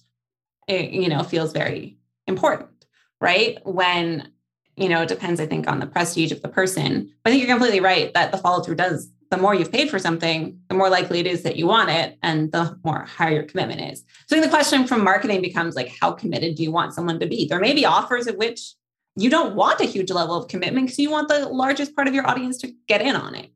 [0.68, 2.86] it, you know, feels very important,
[3.20, 3.58] right?
[3.66, 4.32] When
[4.78, 7.14] you know, it depends, I think, on the prestige of the person.
[7.24, 9.10] But I think you're completely right that the follow through does.
[9.32, 12.20] The more you've paid for something, the more likely it is that you want it,
[12.22, 14.04] and the more higher your commitment is.
[14.28, 17.48] So the question from marketing becomes like, how committed do you want someone to be?
[17.48, 18.74] There may be offers at which
[19.16, 22.14] you don't want a huge level of commitment because you want the largest part of
[22.14, 23.52] your audience to get in on it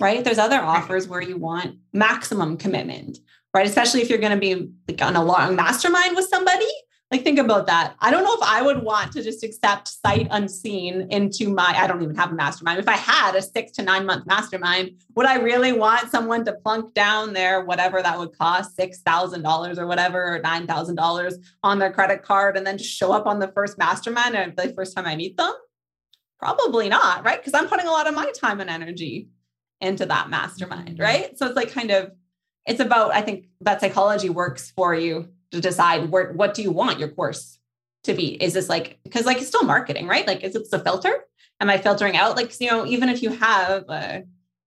[0.00, 0.24] right?
[0.24, 3.18] There's other offers where you want maximum commitment,
[3.54, 3.66] right?
[3.66, 6.68] Especially if you're going to be like on a long mastermind with somebody.
[7.12, 7.94] Like, think about that.
[8.00, 11.86] I don't know if I would want to just accept sight unseen into my, I
[11.86, 12.78] don't even have a mastermind.
[12.78, 16.54] If I had a six to nine month mastermind, would I really want someone to
[16.54, 22.22] plunk down their whatever that would cost, $6,000 or whatever, or $9,000 on their credit
[22.22, 25.14] card and then just show up on the first mastermind or the first time I
[25.14, 25.52] meet them?
[26.38, 27.38] Probably not, right?
[27.38, 29.28] Because I'm putting a lot of my time and energy
[29.82, 31.02] into that mastermind, mm-hmm.
[31.02, 31.38] right?
[31.38, 32.12] So it's like kind of
[32.64, 36.70] it's about I think that psychology works for you to decide where what do you
[36.70, 37.58] want your course
[38.04, 38.42] to be?
[38.42, 40.26] Is this like because like it's still marketing, right?
[40.26, 41.24] Like is it the filter?
[41.60, 44.20] Am I filtering out like you know even if you have uh,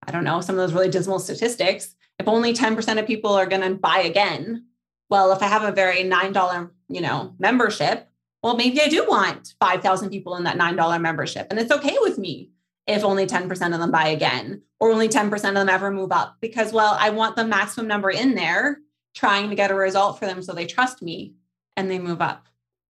[0.08, 3.48] I don't know some of those really dismal statistics, if only 10% of people are
[3.48, 4.66] going to buy again,
[5.10, 8.08] well if I have a very $9 you know membership,
[8.42, 12.18] well maybe I do want 5,000 people in that $9 membership and it's okay with
[12.18, 12.52] me
[12.88, 16.38] if only 10% of them buy again or only 10% of them ever move up
[16.40, 18.80] because well i want the maximum number in there
[19.16, 21.34] trying to get a result for them so they trust me
[21.76, 22.48] and they move up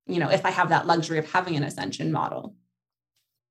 [0.07, 2.55] you know if i have that luxury of having an ascension model.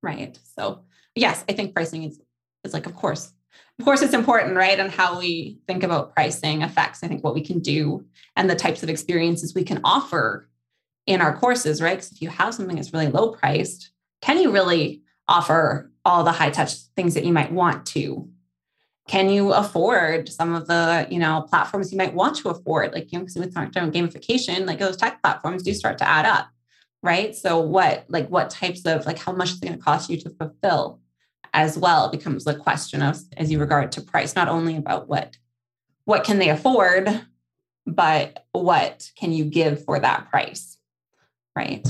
[0.02, 0.38] Right.
[0.58, 0.84] So
[1.14, 2.20] yes i think pricing is
[2.64, 3.32] is like of course
[3.78, 4.78] of course it's important right?
[4.78, 8.04] And how we think about pricing affects i think what we can do
[8.36, 10.48] and the types of experiences we can offer
[11.06, 11.96] in our courses right?
[11.96, 16.32] Because if you have something that's really low priced can you really offer all the
[16.32, 18.28] high touch things that you might want to
[19.06, 23.12] can you afford some of the you know platforms you might want to afford like
[23.12, 26.48] you know because with gamification like those tech platforms do start to add up
[27.02, 30.08] right so what like what types of like how much is it going to cost
[30.08, 31.00] you to fulfill
[31.52, 35.36] as well becomes the question of as you regard to price not only about what
[36.04, 37.08] what can they afford
[37.86, 40.78] but what can you give for that price
[41.54, 41.86] right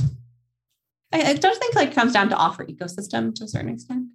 [1.14, 4.08] I, I don't think like comes down to offer ecosystem to a certain extent.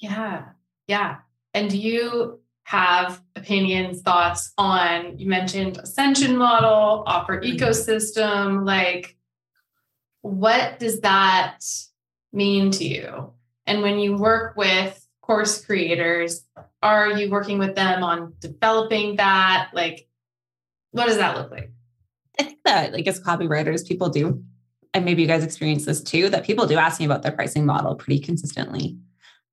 [0.00, 0.46] Yeah.
[0.86, 1.18] Yeah.
[1.54, 7.56] And do you have opinions, thoughts on you mentioned ascension model, offer mm-hmm.
[7.56, 9.16] ecosystem, like
[10.22, 11.60] what does that
[12.32, 13.32] mean to you?
[13.66, 16.46] And when you work with course creators,
[16.82, 19.70] are you working with them on developing that?
[19.72, 20.08] Like,
[20.92, 21.72] what does that look like?
[22.38, 24.42] I think that, like, as copywriters, people do
[24.94, 27.66] and maybe you guys experience this too, that people do ask me about their pricing
[27.66, 28.96] model pretty consistently.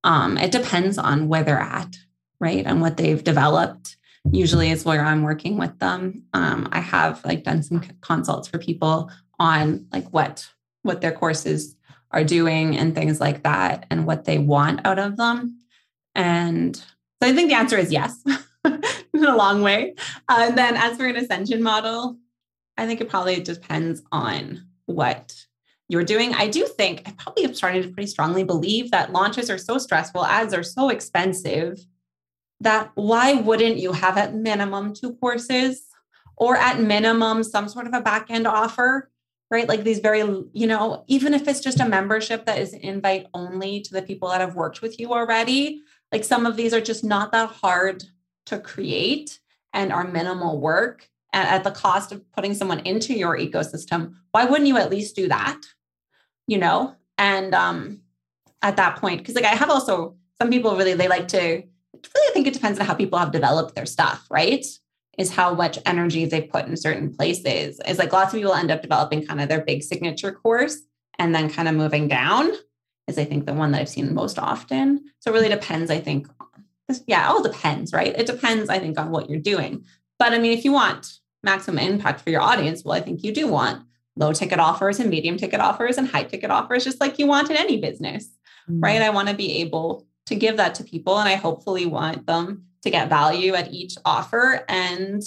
[0.03, 1.95] Um, it depends on where they're at,
[2.39, 2.65] right?
[2.65, 3.97] And what they've developed.
[4.31, 6.25] Usually is where I'm working with them.
[6.33, 9.09] Um, I have like done some consults for people
[9.39, 10.47] on like what
[10.83, 11.75] what their courses
[12.11, 15.59] are doing and things like that and what they want out of them.
[16.13, 16.83] And so
[17.29, 18.23] I think the answer is yes,
[18.65, 19.95] in a long way.
[20.27, 22.17] Uh, and then as for an ascension model,
[22.77, 25.33] I think it probably depends on what
[25.91, 26.34] you're doing.
[26.34, 29.77] I do think I probably am starting to pretty strongly believe that launches are so
[29.77, 31.86] stressful, ads are so expensive
[32.62, 35.84] that why wouldn't you have at minimum two courses
[36.38, 39.12] or at minimum some sort of a back end offer?
[39.49, 39.67] Right.
[39.67, 40.21] Like these very,
[40.54, 44.30] you know, even if it's just a membership that is invite only to the people
[44.30, 48.04] that have worked with you already, Like some of these are just not that hard
[48.47, 49.39] to create
[49.73, 54.15] and are minimal work at the cost of putting someone into your ecosystem.
[54.32, 55.62] Why wouldn't you at least do that?
[56.51, 56.95] You know?
[57.17, 58.01] And um
[58.61, 62.29] at that point, because like I have also some people really they like to really
[62.29, 64.65] I think it depends on how people have developed their stuff, right?
[65.17, 67.79] Is how much energy they put in certain places.
[67.87, 70.77] Is like lots of people end up developing kind of their big signature course
[71.19, 72.51] and then kind of moving down
[73.07, 75.05] is I think the one that I've seen most often.
[75.19, 76.27] So it really depends, I think.
[77.07, 78.13] Yeah, all depends, right?
[78.17, 79.85] It depends, I think, on what you're doing.
[80.19, 83.33] But I mean, if you want maximum impact for your audience, well, I think you
[83.33, 83.85] do want
[84.15, 87.50] low ticket offers and medium ticket offers and high ticket offers, just like you want
[87.50, 88.28] in any business,
[88.69, 88.82] mm-hmm.
[88.82, 89.02] right?
[89.02, 92.65] I want to be able to give that to people and I hopefully want them
[92.84, 95.21] to get value at each offer and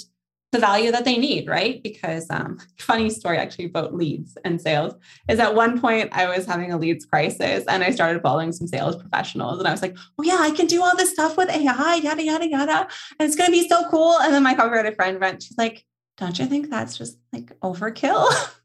[0.55, 1.83] the value that they need, right?
[1.83, 4.95] Because um, funny story actually about leads and sales
[5.29, 8.69] is at one point I was having a leads crisis and I started following some
[8.69, 11.51] sales professionals and I was like, oh yeah, I can do all this stuff with
[11.51, 14.17] AI, yada yada yada, and it's gonna be so cool.
[14.21, 15.85] And then my copywriter friend went, she's like,
[16.17, 18.31] don't you think that's just like overkill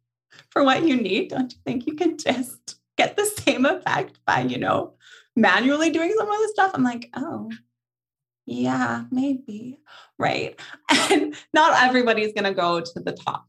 [0.49, 1.29] for what you need?
[1.29, 4.93] Don't you think you can just get the same effect by, you know,
[5.35, 6.71] manually doing some of the stuff?
[6.73, 7.51] I'm like, oh,
[8.45, 9.79] yeah, maybe.
[10.17, 10.59] Right.
[11.11, 13.47] And not everybody's going to go to the top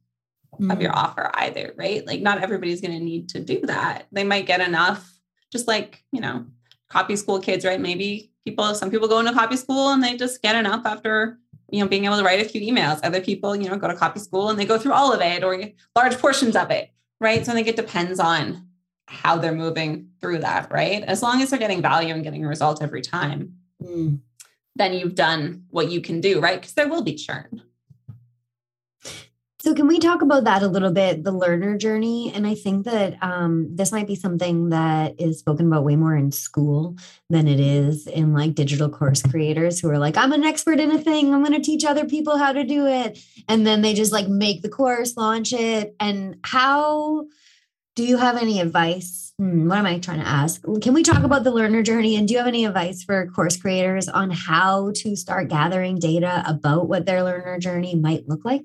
[0.54, 0.70] mm-hmm.
[0.70, 0.96] of your mm.
[0.96, 2.06] offer either, right?
[2.06, 4.06] Like, not everybody's going to need to do that.
[4.12, 5.10] They might get enough,
[5.52, 6.46] just like, you know,
[6.88, 7.80] copy school kids, right?
[7.80, 11.38] Maybe people, some people go into copy school and they just get enough after,
[11.72, 13.00] you know, being able to write a few emails.
[13.02, 15.42] Other people, you know, go to copy school and they go through all of it
[15.44, 15.58] or
[15.96, 17.44] large portions of it, right?
[17.44, 18.66] So I think it depends on
[19.06, 21.02] how they're moving through that, right?
[21.02, 23.54] As long as they're getting value and getting a result every time.
[23.82, 24.20] Mm
[24.76, 26.60] then you've done what you can do, right?
[26.60, 27.62] Because there will be churn.
[29.62, 32.32] So, can we talk about that a little bit, the learner journey?
[32.34, 36.16] And I think that um, this might be something that is spoken about way more
[36.16, 36.96] in school
[37.28, 40.90] than it is in like digital course creators who are like, I'm an expert in
[40.90, 43.18] a thing, I'm going to teach other people how to do it.
[43.48, 45.94] And then they just like make the course, launch it.
[46.00, 47.26] And how
[47.96, 49.34] do you have any advice?
[49.38, 50.62] Hmm, what am I trying to ask?
[50.80, 52.16] Can we talk about the learner journey?
[52.16, 56.42] And do you have any advice for course creators on how to start gathering data
[56.46, 58.62] about what their learner journey might look like?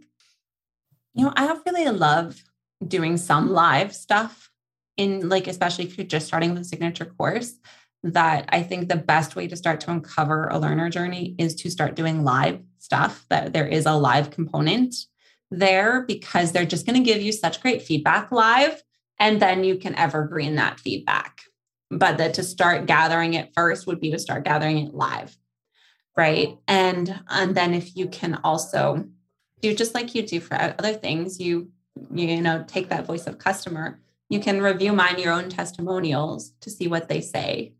[1.15, 2.43] You know, I really love
[2.85, 4.51] doing some live stuff
[4.97, 7.53] in like, especially if you're just starting with a signature course.
[8.03, 11.71] That I think the best way to start to uncover a learner journey is to
[11.71, 14.93] start doing live stuff, that there is a live component
[15.49, 18.83] there because they're just going to give you such great feedback live
[19.19, 21.41] and then you can evergreen that feedback.
[21.89, 25.35] But that to start gathering it first would be to start gathering it live.
[26.15, 26.57] Right.
[26.67, 29.05] And and then if you can also
[29.69, 31.71] do just like you do for other things, you
[32.13, 33.99] you know, take that voice of customer.
[34.29, 37.73] You can review mine your own testimonials to see what they say.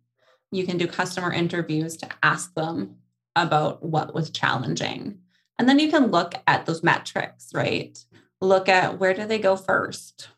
[0.52, 2.95] You can do customer interviews to ask them
[3.36, 5.19] about what was challenging.
[5.60, 7.98] And then you can look at those metrics, right?
[8.39, 10.30] Look at where do they go first?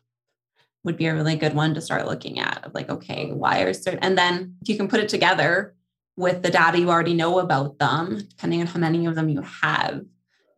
[0.84, 3.74] would be a really good one to start looking at of like, okay, why are
[3.74, 5.74] certain, and then you can put it together
[6.16, 9.42] with the data you already know about them, depending on how many of them you
[9.42, 10.04] have.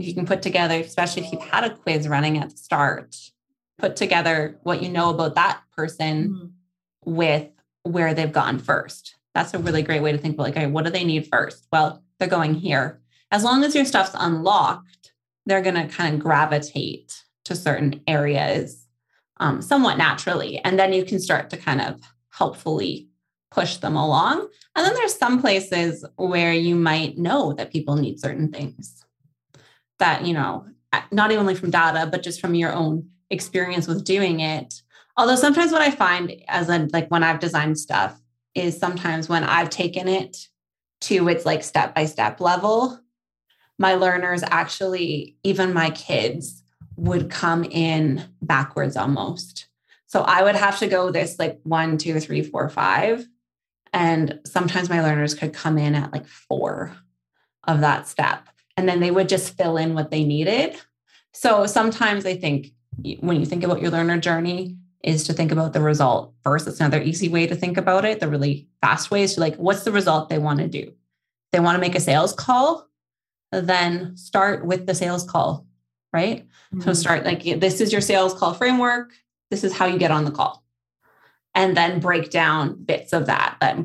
[0.00, 3.16] You can put together, especially if you've had a quiz running at the start,
[3.78, 7.12] put together what you know about that person mm-hmm.
[7.12, 7.48] with
[7.82, 9.16] where they've gone first.
[9.34, 11.66] That's a really great way to think about like, okay, what do they need first?
[11.72, 13.00] Well, they're going here.
[13.30, 15.12] As long as your stuff's unlocked,
[15.46, 18.86] they're going to kind of gravitate to certain areas
[19.38, 20.58] um, somewhat naturally.
[20.58, 23.08] And then you can start to kind of helpfully
[23.50, 24.48] push them along.
[24.76, 29.04] And then there's some places where you might know that people need certain things
[30.00, 30.66] that, you know,
[31.12, 34.82] not only from data, but just from your own experience with doing it.
[35.16, 38.20] Although sometimes what I find as like when I've designed stuff
[38.54, 40.48] is sometimes when I've taken it
[41.02, 42.98] to its like step by step level,
[43.78, 46.62] my learners actually, even my kids,
[46.96, 49.68] would come in backwards almost.
[50.06, 53.26] So I would have to go this like one, two, three, four, five.
[53.92, 56.96] And sometimes my learners could come in at like four
[57.64, 58.48] of that step.
[58.80, 60.76] And then they would just fill in what they needed.
[61.32, 62.72] So sometimes I think
[63.20, 66.68] when you think about your learner journey, is to think about the result first.
[66.68, 68.20] It's another easy way to think about it.
[68.20, 70.92] The really fast way is to like, what's the result they want to do?
[71.52, 72.86] They want to make a sales call,
[73.50, 75.66] then start with the sales call
[76.12, 76.46] right?
[76.74, 76.80] Mm-hmm.
[76.82, 79.12] So start like this is your sales call framework.
[79.50, 80.64] This is how you get on the call.
[81.54, 83.78] And then break down bits of that, that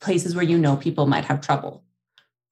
[0.00, 1.84] places where you know people might have trouble.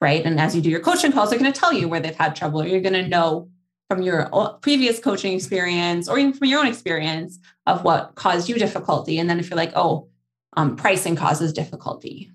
[0.00, 0.24] Right.
[0.24, 2.34] And as you do your coaching calls, they're going to tell you where they've had
[2.34, 2.64] trouble.
[2.64, 3.50] You're going to know
[3.90, 4.30] from your
[4.62, 9.18] previous coaching experience or even from your own experience of what caused you difficulty.
[9.18, 10.08] And then if you're like, oh,
[10.56, 12.30] um, pricing causes difficulty,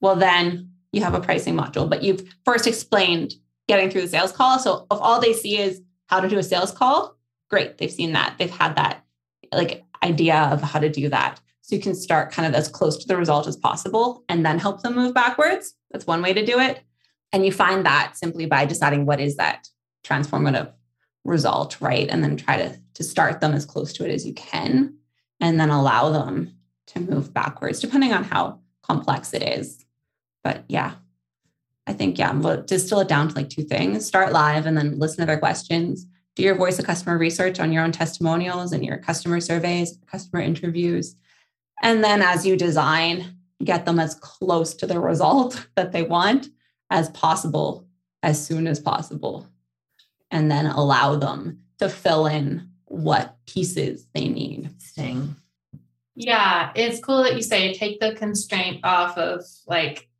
[0.00, 3.34] well, then you have a pricing module, but you've first explained
[3.66, 4.58] getting through the sales call.
[4.58, 7.16] So if all they see is how to do a sales call,
[7.48, 7.78] great.
[7.78, 8.36] They've seen that.
[8.38, 9.04] They've had that
[9.52, 11.40] like idea of how to do that.
[11.62, 14.58] So you can start kind of as close to the result as possible and then
[14.58, 15.74] help them move backwards.
[15.90, 16.80] That's one way to do it.
[17.32, 19.68] And you find that simply by deciding what is that
[20.04, 20.72] transformative
[21.24, 22.08] result, right?
[22.08, 24.94] And then try to, to start them as close to it as you can
[25.40, 26.54] and then allow them
[26.88, 29.84] to move backwards, depending on how complex it is.
[30.42, 30.94] But yeah,
[31.86, 34.98] I think, yeah, we'll distill it down to like two things start live and then
[34.98, 36.06] listen to their questions.
[36.36, 40.40] Do your voice of customer research on your own testimonials and your customer surveys, customer
[40.40, 41.16] interviews.
[41.82, 46.48] And then as you design, get them as close to the result that they want
[46.90, 47.86] as possible,
[48.22, 49.46] as soon as possible.
[50.30, 54.64] And then allow them to fill in what pieces they need.
[54.64, 55.36] Interesting.
[56.14, 60.10] Yeah, it's cool that you say take the constraint off of like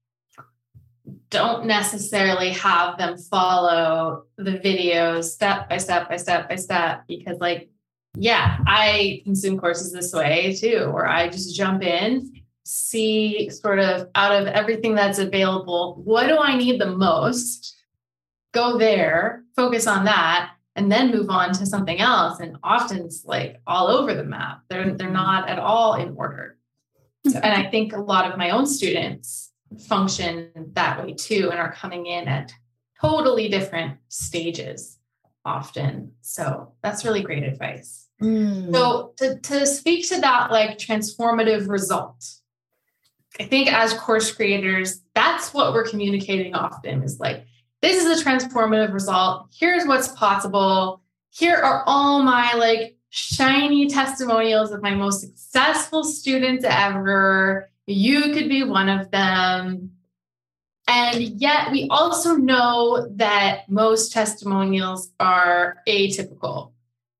[1.31, 7.39] don't necessarily have them follow the videos step by step by step by step because
[7.39, 7.71] like
[8.16, 12.33] yeah i consume courses this way too where i just jump in
[12.71, 17.77] see sort of out of everything that's available what do i need the most
[18.53, 23.25] go there focus on that and then move on to something else and often it's
[23.25, 26.57] like all over the map they're they're not at all in order
[27.25, 31.73] and i think a lot of my own students function that way too and are
[31.73, 32.53] coming in at
[33.01, 34.99] totally different stages
[35.45, 36.12] often.
[36.21, 38.09] So that's really great advice.
[38.23, 38.73] Mm.
[38.73, 42.25] So to, to speak to that like transformative result,
[43.39, 47.45] I think as course creators, that's what we're communicating often is like,
[47.81, 49.49] this is a transformative result.
[49.57, 51.03] Here's what's possible.
[51.31, 57.70] Here are all my like shiny testimonials of my most successful students ever.
[57.87, 59.93] You could be one of them.
[60.87, 66.72] And yet, we also know that most testimonials are atypical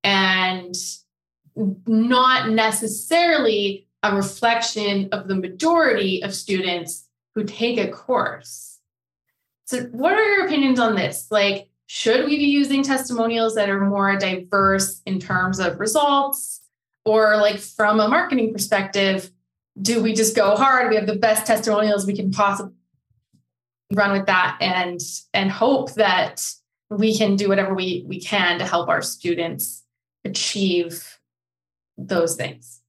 [0.03, 0.75] and
[1.55, 8.79] not necessarily a reflection of the majority of students who take a course.
[9.65, 11.29] So, what are your opinions on this?
[11.31, 16.61] Like, should we be using testimonials that are more diverse in terms of results?
[17.05, 19.31] Or, like, from a marketing perspective,
[19.81, 20.91] do we just go hard?
[20.91, 22.75] We have the best testimonials we can possibly
[23.93, 25.01] run with that and
[25.35, 26.45] and hope that
[26.91, 29.85] we can do whatever we we can to help our students
[30.25, 31.19] achieve
[31.97, 32.80] those things.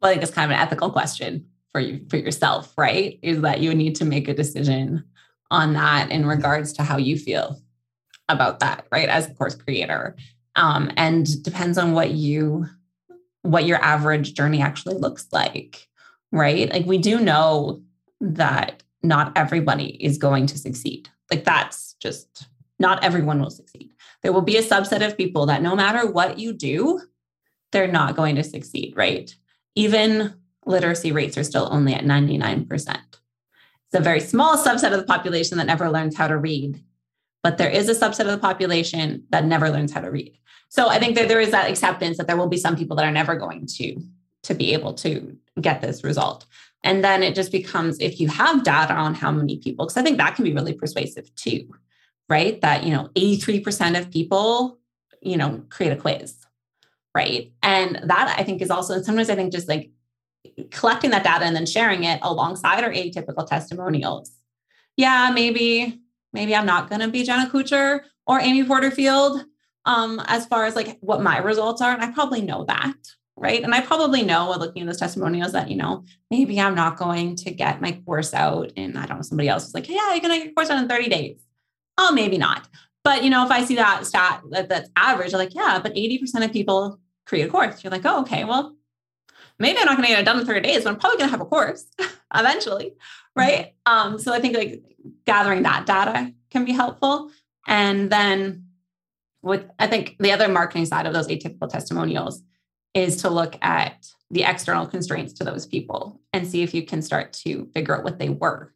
[0.00, 3.18] Well, I think it's kind of an ethical question for you for yourself, right?
[3.22, 5.04] Is that you need to make a decision
[5.50, 7.60] on that in regards to how you feel
[8.28, 9.08] about that, right?
[9.08, 10.16] As a course creator.
[10.56, 12.66] Um, and depends on what you
[13.42, 15.88] what your average journey actually looks like
[16.32, 16.70] right?
[16.70, 17.82] Like we do know
[18.20, 21.08] that not everybody is going to succeed.
[21.30, 23.92] Like that's just not everyone will succeed.
[24.22, 27.00] There will be a subset of people that no matter what you do,
[27.70, 29.34] they're not going to succeed, right?
[29.78, 30.34] Even
[30.66, 32.66] literacy rates are still only at 99%.
[32.68, 36.82] It's a very small subset of the population that never learns how to read,
[37.44, 40.36] but there is a subset of the population that never learns how to read.
[40.68, 43.04] So I think that there is that acceptance that there will be some people that
[43.04, 44.02] are never going to
[44.42, 46.44] to be able to get this result.
[46.82, 50.02] And then it just becomes if you have data on how many people, because I
[50.02, 51.72] think that can be really persuasive too,
[52.28, 52.60] right?
[52.62, 54.80] That, you know, 83% of people,
[55.22, 56.34] you know, create a quiz,
[57.14, 57.52] right?
[57.62, 59.90] And that I think is also, sometimes I think just like
[60.70, 64.32] collecting that data and then sharing it alongside our atypical testimonials.
[64.96, 66.00] Yeah, maybe,
[66.32, 69.44] maybe I'm not going to be Jenna Kutcher or Amy Porterfield
[69.84, 71.92] um, as far as like what my results are.
[71.92, 72.96] And I probably know that,
[73.36, 73.62] right?
[73.62, 77.36] And I probably know looking at those testimonials that, you know, maybe I'm not going
[77.36, 78.72] to get my course out.
[78.76, 80.70] And I don't know, somebody else is like, yeah, you're going to get your course
[80.70, 81.40] out in 30 days.
[81.96, 82.68] Oh, maybe not.
[83.08, 85.94] But, you know, if I see that stat that, that's average, I'm like, yeah, but
[85.94, 87.82] 80% of people create a course.
[87.82, 88.76] You're like, oh, okay, well,
[89.58, 91.28] maybe I'm not going to get it done in 30 days, but I'm probably going
[91.28, 91.86] to have a course
[92.34, 92.92] eventually.
[93.34, 93.72] Right.
[93.86, 94.12] Mm-hmm.
[94.12, 94.82] Um, so I think like
[95.24, 97.30] gathering that data can be helpful.
[97.66, 98.66] And then
[99.40, 102.42] with, I think the other marketing side of those atypical testimonials
[102.92, 107.00] is to look at the external constraints to those people and see if you can
[107.00, 108.74] start to figure out what they were.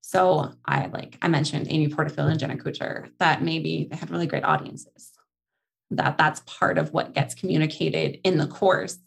[0.00, 4.26] So I like I mentioned Amy Porterfield and Jenna Kutcher that maybe they had really
[4.26, 5.12] great audiences.
[5.90, 8.98] That that's part of what gets communicated in the course.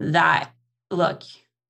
[0.00, 0.50] That
[0.90, 1.22] look,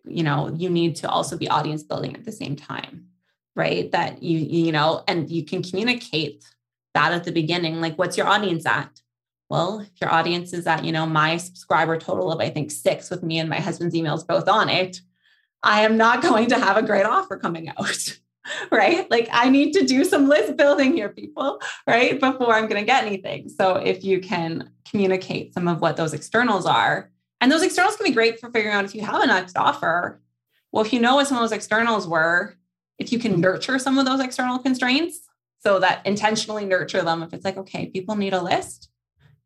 [0.05, 3.07] you know, you need to also be audience building at the same time,
[3.55, 3.91] right?
[3.93, 6.45] That you you know, and you can communicate
[6.95, 7.81] that at the beginning.
[7.81, 9.03] Like, what's your audience at?
[9.53, 13.11] well, if your audience is at, you know, my subscriber total of, I think, six
[13.11, 15.03] with me and my husband's emails both on it,
[15.63, 18.19] I am not going to have a great offer coming out.
[18.71, 19.11] right?
[19.11, 22.19] Like I need to do some list building here, people, right?
[22.19, 23.49] Before I'm going to get anything.
[23.49, 28.07] So if you can communicate some of what those externals are, and those externals can
[28.07, 30.21] be great for figuring out if you have a next offer.
[30.71, 32.55] Well, if you know what some of those externals were,
[32.99, 35.21] if you can nurture some of those external constraints,
[35.59, 37.23] so that intentionally nurture them.
[37.23, 38.91] If it's like, okay, people need a list,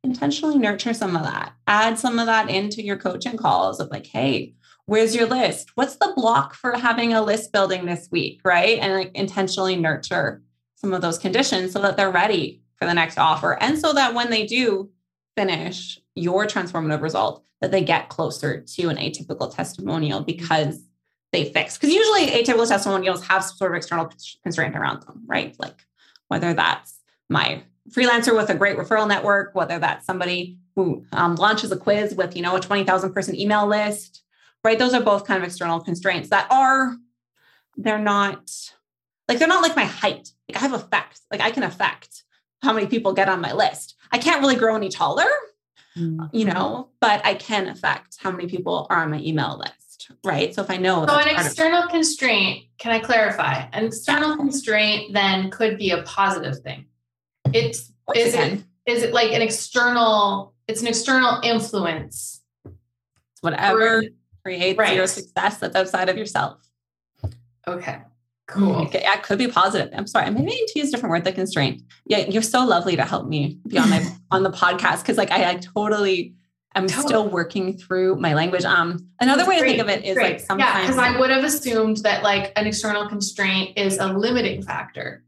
[0.02, 1.52] intentionally nurture some of that.
[1.66, 4.54] Add some of that into your coaching calls of like, hey,
[4.86, 5.72] where's your list?
[5.74, 8.40] What's the block for having a list building this week?
[8.44, 8.78] Right.
[8.78, 10.42] And like intentionally nurture
[10.76, 13.60] some of those conditions so that they're ready for the next offer.
[13.60, 14.90] And so that when they do
[15.36, 20.80] finish your transformative result, that they get closer to an atypical testimonial because
[21.32, 21.76] they fix.
[21.76, 24.10] Because usually atypical testimonials have some sort of external
[24.42, 25.54] constraint around them, right?
[25.58, 25.86] Like
[26.28, 31.72] whether that's my freelancer with a great referral network, whether that's somebody who um, launches
[31.72, 34.22] a quiz with, you know, a 20,000 person email list,
[34.64, 34.78] right?
[34.78, 36.96] Those are both kind of external constraints that are,
[37.76, 38.50] they're not
[39.28, 40.30] like, they're not like my height.
[40.48, 42.24] Like I have effect, like I can affect
[42.62, 43.96] how many people get on my list.
[44.12, 45.28] I can't really grow any taller,
[45.96, 46.26] mm-hmm.
[46.32, 50.54] you know, but I can affect how many people are on my email list, right?
[50.54, 51.06] So if I know.
[51.06, 53.66] So an external of- constraint, can I clarify?
[53.72, 54.36] An external yeah.
[54.36, 56.86] constraint then could be a positive thing.
[57.52, 60.54] It's is it is it like an external?
[60.68, 62.42] It's an external influence.
[62.64, 64.02] It's whatever
[64.46, 64.96] creates right.
[64.96, 66.58] your success that's outside of yourself.
[67.66, 67.98] Okay.
[68.46, 68.76] Cool.
[68.82, 69.92] Okay, it could be positive.
[69.92, 70.30] I'm sorry.
[70.30, 71.82] Maybe I need to use a different word, the constraint.
[72.06, 75.32] Yeah, you're so lovely to help me be on my on the podcast because like
[75.32, 76.36] I, I totally
[76.76, 77.08] I'm totally.
[77.08, 78.64] still working through my language.
[78.64, 79.76] Um, another That's way great.
[79.78, 80.32] to think of it is great.
[80.32, 84.12] like sometimes yeah, because I would have assumed that like an external constraint is a
[84.12, 85.24] limiting factor,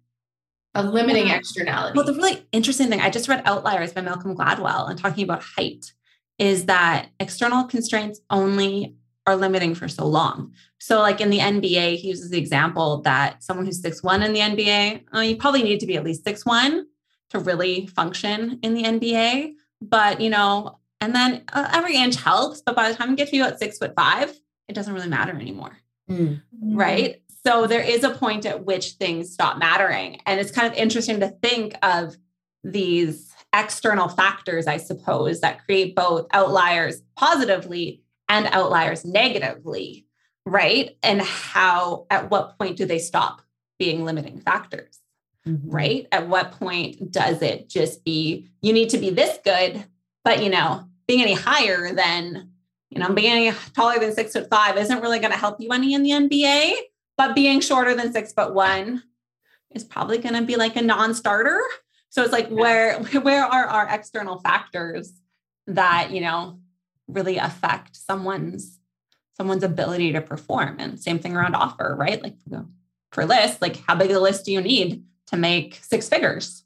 [0.76, 1.38] a limiting yeah.
[1.38, 1.96] externality.
[1.96, 5.42] Well, the really interesting thing I just read Outliers by Malcolm Gladwell and talking about
[5.42, 5.92] height
[6.38, 8.94] is that external constraints only
[9.28, 10.54] are limiting for so long.
[10.78, 14.32] So, like in the NBA, he uses the example that someone who's six one in
[14.32, 16.86] the NBA, uh, you probably need to be at least six one
[17.30, 19.52] to really function in the NBA.
[19.82, 22.62] But you know, and then uh, every inch helps.
[22.62, 24.34] But by the time you get to about six foot five,
[24.66, 25.76] it doesn't really matter anymore,
[26.10, 26.40] mm.
[26.62, 27.22] right?
[27.44, 31.20] So there is a point at which things stop mattering, and it's kind of interesting
[31.20, 32.16] to think of
[32.64, 40.06] these external factors, I suppose, that create both outliers positively and outliers negatively,
[40.44, 40.96] right?
[41.02, 43.42] And how, at what point do they stop
[43.78, 45.00] being limiting factors,
[45.46, 45.70] mm-hmm.
[45.70, 46.06] right?
[46.12, 49.84] At what point does it just be, you need to be this good,
[50.24, 52.50] but, you know, being any higher than,
[52.90, 55.70] you know, being any taller than six foot five isn't really going to help you
[55.70, 56.72] any in the NBA,
[57.16, 59.02] but being shorter than six foot one
[59.70, 61.60] is probably going to be like a non-starter.
[62.10, 65.12] So it's like where where are our external factors
[65.66, 66.60] that, you know,
[67.08, 68.78] really affect someone's
[69.36, 70.76] someone's ability to perform.
[70.78, 72.22] And same thing around offer right?
[72.22, 72.36] Like
[73.12, 76.64] for list like how big a list do you need to make six figures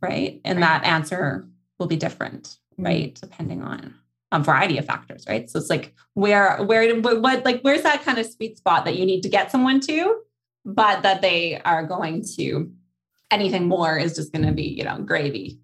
[0.00, 0.40] right?
[0.44, 0.82] And right.
[0.82, 1.46] that answer
[1.78, 2.84] will be different mm-hmm.
[2.84, 3.14] right?
[3.20, 3.94] Depending on
[4.30, 5.50] a variety of factors right?
[5.50, 9.04] So it's like where where what like where's that kind of sweet spot that you
[9.04, 10.20] need to get someone to
[10.64, 12.72] but that they are going to
[13.30, 15.58] anything more is just going to be you know gravy.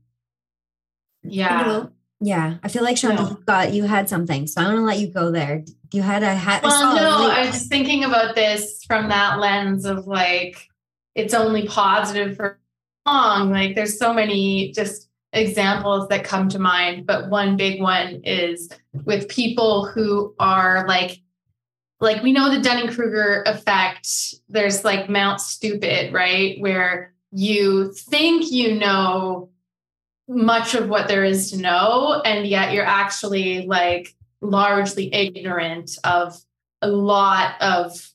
[1.23, 1.87] Yeah
[2.21, 3.29] yeah, I feel like Shonda, no.
[3.31, 5.65] you got you had something, so I want to let you go there.
[5.93, 6.63] You had a hat.
[6.65, 10.69] Well, no, I was thinking about this from that lens of like
[11.15, 12.59] it's only positive for
[13.07, 13.51] long.
[13.51, 18.69] Like there's so many just examples that come to mind, but one big one is
[19.05, 21.21] with people who are like
[22.01, 24.09] like we know the Dunning-Kruger effect.
[24.49, 26.61] There's like Mount Stupid, right?
[26.61, 29.51] Where you think you know
[30.29, 36.37] much of what there is to know and yet you're actually like largely ignorant of
[36.83, 38.13] a lot of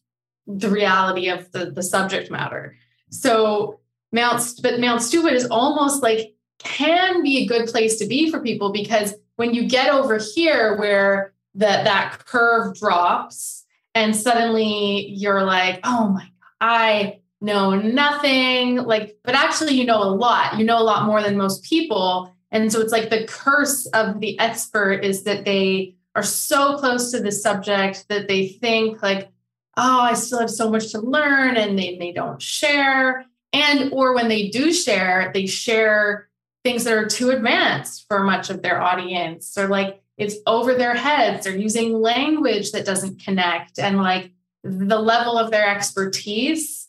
[0.47, 2.75] the reality of the, the subject matter.
[3.09, 3.79] So
[4.11, 8.39] mount but mount stupid is almost like can be a good place to be for
[8.39, 15.43] people because when you get over here where that that curve drops and suddenly you're
[15.43, 16.29] like oh my god
[16.61, 20.57] i know nothing like but actually you know a lot.
[20.57, 22.33] You know a lot more than most people.
[22.51, 27.11] And so it's like the curse of the expert is that they are so close
[27.11, 29.29] to the subject that they think like
[29.77, 33.25] oh i still have so much to learn and they, they don't share.
[33.51, 36.29] And or when they do share they share
[36.63, 40.95] things that are too advanced for much of their audience or like it's over their
[40.95, 44.31] heads they're using language that doesn't connect and like
[44.63, 46.82] the level of their expertise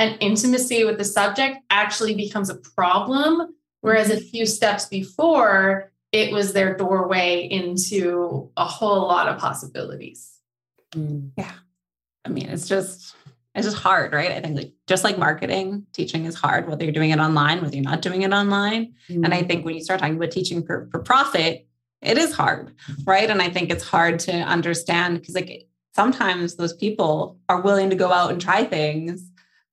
[0.00, 3.54] and intimacy with the subject actually becomes a problem.
[3.82, 10.32] Whereas a few steps before, it was their doorway into a whole lot of possibilities.
[10.94, 11.30] Mm.
[11.36, 11.52] Yeah.
[12.24, 13.14] I mean, it's just,
[13.54, 14.32] it's just hard, right?
[14.32, 17.76] I think like just like marketing, teaching is hard, whether you're doing it online, whether
[17.76, 18.94] you're not doing it online.
[19.08, 19.24] Mm-hmm.
[19.24, 21.66] And I think when you start talking about teaching for, for profit,
[22.02, 22.74] it is hard,
[23.04, 23.28] right?
[23.28, 27.96] And I think it's hard to understand because like sometimes those people are willing to
[27.96, 29.29] go out and try things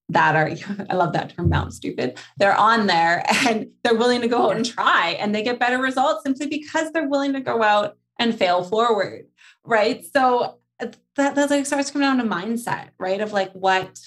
[0.09, 0.49] that are
[0.89, 2.17] I love that term mount stupid.
[2.37, 5.79] They're on there and they're willing to go out and try and they get better
[5.79, 9.27] results simply because they're willing to go out and fail forward.
[9.63, 10.05] Right.
[10.05, 13.21] So uh, that, that like starts coming down to mindset, right?
[13.21, 13.99] Of like what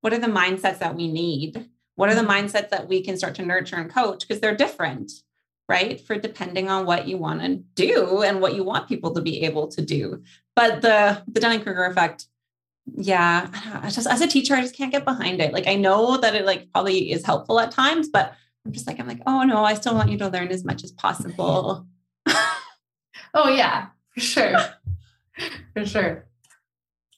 [0.00, 1.68] what are the mindsets that we need?
[1.96, 2.46] What are the mm-hmm.
[2.46, 4.20] mindsets that we can start to nurture and coach?
[4.20, 5.10] Because they're different,
[5.68, 6.00] right?
[6.00, 9.42] For depending on what you want to do and what you want people to be
[9.44, 10.22] able to do.
[10.54, 12.26] But the the Dunning-Kruger effect
[12.94, 13.48] yeah,
[13.82, 15.52] I just as a teacher, I just can't get behind it.
[15.52, 18.34] Like I know that it like probably is helpful at times, but
[18.64, 20.82] I'm just like, I'm like, oh no, I still want you to learn as much
[20.84, 21.86] as possible.
[23.34, 24.58] oh yeah, for sure.
[25.74, 26.26] for sure.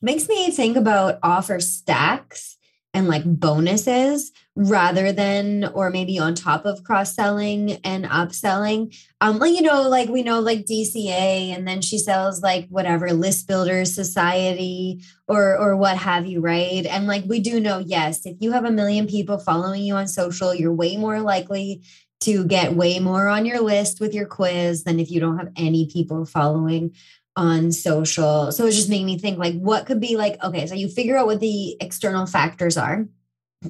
[0.00, 2.57] Makes me think about offer stacks
[2.98, 8.92] and like bonuses rather than or maybe on top of cross selling and upselling.
[9.20, 13.12] Um like you know like we know like DCA and then she sells like whatever
[13.12, 16.84] list builders society or or what have you right?
[16.86, 20.08] And like we do know yes if you have a million people following you on
[20.08, 21.82] social you're way more likely
[22.20, 25.52] to get way more on your list with your quiz than if you don't have
[25.56, 26.92] any people following
[27.38, 28.50] on social.
[28.50, 31.16] So it just made me think like what could be like, okay, so you figure
[31.16, 33.06] out what the external factors are.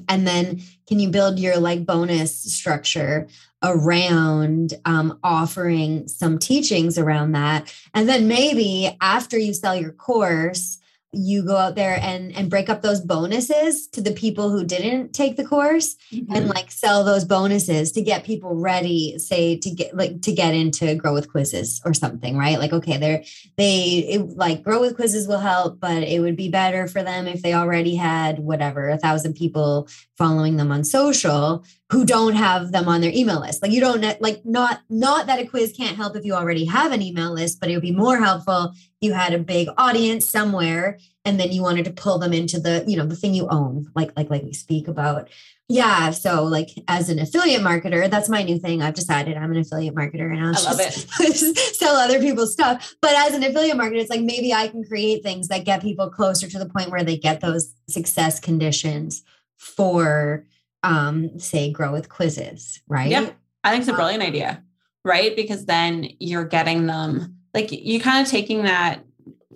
[0.07, 3.27] And then can you build your like bonus structure
[3.63, 7.71] around um, offering some teachings around that?
[7.93, 10.79] And then maybe after you sell your course,
[11.11, 15.11] you go out there and and break up those bonuses to the people who didn't
[15.11, 16.31] take the course mm-hmm.
[16.31, 20.53] and like sell those bonuses to get people ready say to get like to get
[20.53, 23.23] into grow with quizzes or something right like okay they're
[23.57, 27.27] they it, like grow with quizzes will help but it would be better for them
[27.27, 32.71] if they already had whatever a thousand people following them on social who don't have
[32.71, 33.63] them on their email list.
[33.63, 36.91] Like you don't like not not that a quiz can't help if you already have
[36.91, 40.99] an email list, but it would be more helpful you had a big audience somewhere
[41.25, 43.89] and then you wanted to pull them into the, you know, the thing you own,
[43.95, 45.29] like like like we speak about.
[45.71, 48.81] Yeah, so like as an affiliate marketer, that's my new thing.
[48.81, 50.93] I've decided I'm an affiliate marketer and I'll I love it.
[51.75, 52.95] sell other people's stuff.
[53.01, 56.09] But as an affiliate marketer, it's like maybe I can create things that get people
[56.09, 59.21] closer to the point where they get those success conditions
[59.57, 60.45] for
[60.81, 63.11] um, say grow with quizzes, right?
[63.11, 63.29] Yeah,
[63.63, 64.63] I think it's a brilliant idea,
[65.05, 65.35] right?
[65.35, 69.03] Because then you're getting them like you kind of taking that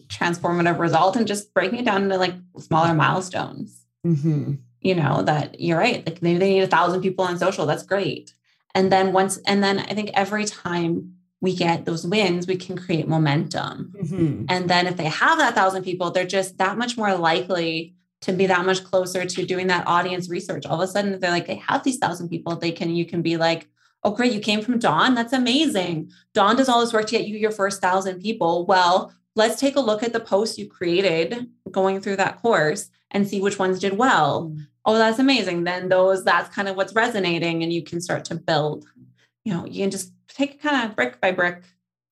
[0.07, 3.85] transformative result and just breaking it down into like smaller milestones.
[4.05, 4.53] Mm-hmm.
[4.81, 6.05] You know that you're right.
[6.05, 7.65] Like maybe they need a thousand people on social.
[7.65, 8.33] That's great.
[8.75, 12.77] And then once, and then I think every time we get those wins, we can
[12.77, 13.93] create momentum.
[13.95, 14.45] Mm-hmm.
[14.49, 18.31] And then if they have that thousand people, they're just that much more likely to
[18.31, 20.65] be that much closer to doing that audience research.
[20.65, 22.55] All of a sudden, they're like, they have these thousand people.
[22.55, 23.67] They can, you can be like,
[24.03, 25.15] oh, great, you came from Dawn.
[25.15, 26.11] That's amazing.
[26.33, 28.65] Dawn does all this work to get you your first thousand people.
[28.65, 33.27] Well, let's take a look at the posts you created going through that course and
[33.27, 34.55] see which ones did well.
[34.85, 35.63] Oh, that's amazing.
[35.63, 38.85] Then those, that's kind of what's resonating, and you can start to build.
[39.45, 41.63] You know, you can just take kind of brick by brick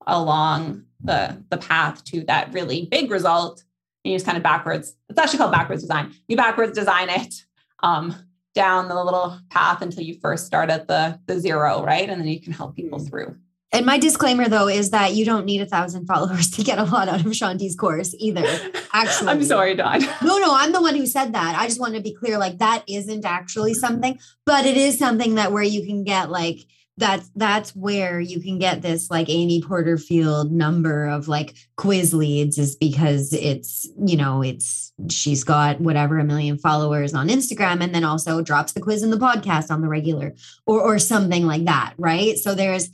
[0.08, 3.64] along the the path to that really big result
[4.04, 4.96] And you just kind of backwards.
[5.10, 6.14] It's actually called backwards design.
[6.28, 7.46] You backwards design it
[7.82, 8.16] um,
[8.54, 12.10] down the little path until you first start at the the zero, right?
[12.10, 13.10] And then you can help people mm.
[13.10, 13.36] through.
[13.74, 16.84] And my disclaimer though is that you don't need a thousand followers to get a
[16.84, 18.46] lot out of Shanti's course either.
[18.94, 20.02] Actually, I'm sorry, Dawn.
[20.22, 21.56] No, no, I'm the one who said that.
[21.58, 25.36] I just want to be clear, like that isn't actually something, but it is something
[25.36, 26.60] that where you can get like
[26.98, 32.58] that's that's where you can get this like Amy Porterfield number of like quiz leads
[32.58, 37.96] is because it's you know it's she's got whatever a million followers on Instagram and
[37.96, 40.34] then also drops the quiz in the podcast on the regular
[40.66, 42.38] or or something like that right?
[42.38, 42.90] So there's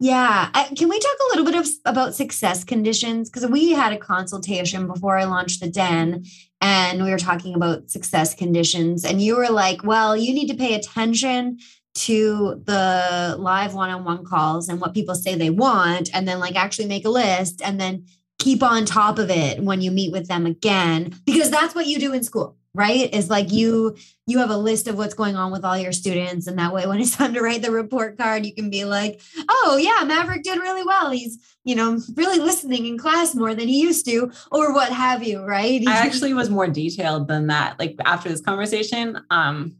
[0.00, 3.28] yeah I, can we talk a little bit of, about success conditions?
[3.28, 6.24] Because we had a consultation before I launched the den
[6.62, 10.56] and we were talking about success conditions and you were like well you need to
[10.56, 11.58] pay attention
[11.94, 16.86] to the live one-on-one calls and what people say they want and then like actually
[16.88, 18.04] make a list and then
[18.38, 21.98] keep on top of it when you meet with them again because that's what you
[21.98, 23.14] do in school right?
[23.14, 26.46] Is like you you have a list of what's going on with all your students
[26.46, 29.20] and that way when it's time to write the report card you can be like
[29.48, 31.10] oh yeah maverick did really well.
[31.10, 35.22] He's you know really listening in class more than he used to or what have
[35.22, 35.82] you right?
[35.86, 39.76] I actually was more detailed than that like after this conversation um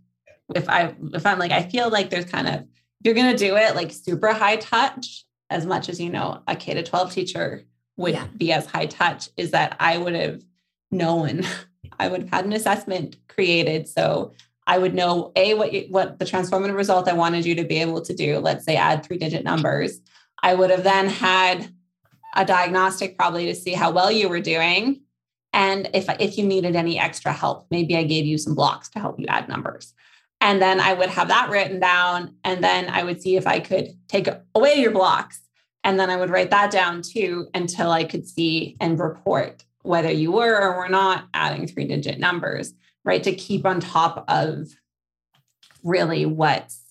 [0.54, 2.64] if I if I'm like I feel like there's kind of
[3.02, 6.74] you're gonna do it like super high touch as much as you know a K
[6.74, 7.64] to 12 teacher
[7.96, 8.26] would yeah.
[8.36, 10.42] be as high touch is that I would have
[10.90, 11.42] known
[11.98, 13.88] I would have had an assessment created.
[13.88, 14.32] So
[14.66, 17.76] I would know a what you, what the transformative result I wanted you to be
[17.78, 18.38] able to do.
[18.38, 20.00] Let's say add three digit numbers.
[20.42, 21.68] I would have then had
[22.34, 25.02] a diagnostic probably to see how well you were doing,
[25.52, 28.98] and if if you needed any extra help, maybe I gave you some blocks to
[28.98, 29.94] help you add numbers.
[30.44, 33.58] And then I would have that written down, and then I would see if I
[33.58, 35.40] could take away your blocks,
[35.82, 40.10] and then I would write that down too until I could see and report whether
[40.10, 42.74] you were or were not adding three digit numbers
[43.04, 43.22] right?
[43.22, 44.68] To keep on top of
[45.82, 46.82] really what's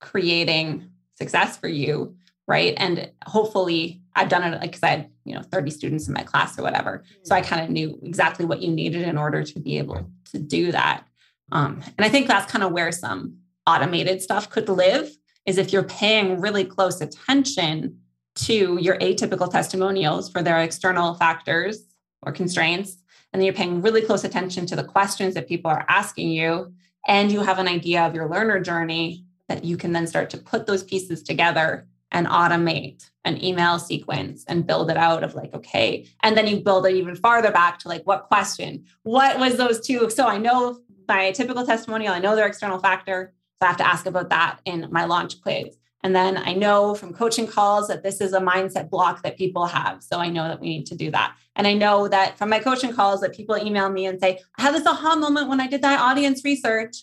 [0.00, 2.74] creating success for you, right?
[2.76, 6.58] And hopefully I've done it because I had, you know, 30 students in my class
[6.58, 7.02] or whatever.
[7.22, 7.46] So I mm.
[7.46, 11.06] kind of knew exactly what you needed in order to be able to do that.
[11.52, 15.10] Um, and I think that's kind of where some automated stuff could live
[15.46, 17.98] is if you're paying really close attention
[18.34, 21.86] to your atypical testimonials for their external factors
[22.22, 22.96] or constraints
[23.32, 26.72] and then you're paying really close attention to the questions that people are asking you
[27.06, 30.38] and you have an idea of your learner journey that you can then start to
[30.38, 35.52] put those pieces together and automate an email sequence and build it out of like
[35.52, 38.84] okay and then you build it even farther back to like what question?
[39.02, 40.08] What was those two?
[40.10, 40.78] So i know
[41.08, 44.58] my typical testimonial i know their external factor so i have to ask about that
[44.64, 48.40] in my launch quiz and then I know from coaching calls that this is a
[48.40, 50.02] mindset block that people have.
[50.02, 51.34] So I know that we need to do that.
[51.56, 54.62] And I know that from my coaching calls that people email me and say, I
[54.62, 56.98] had this aha moment when I did that audience research.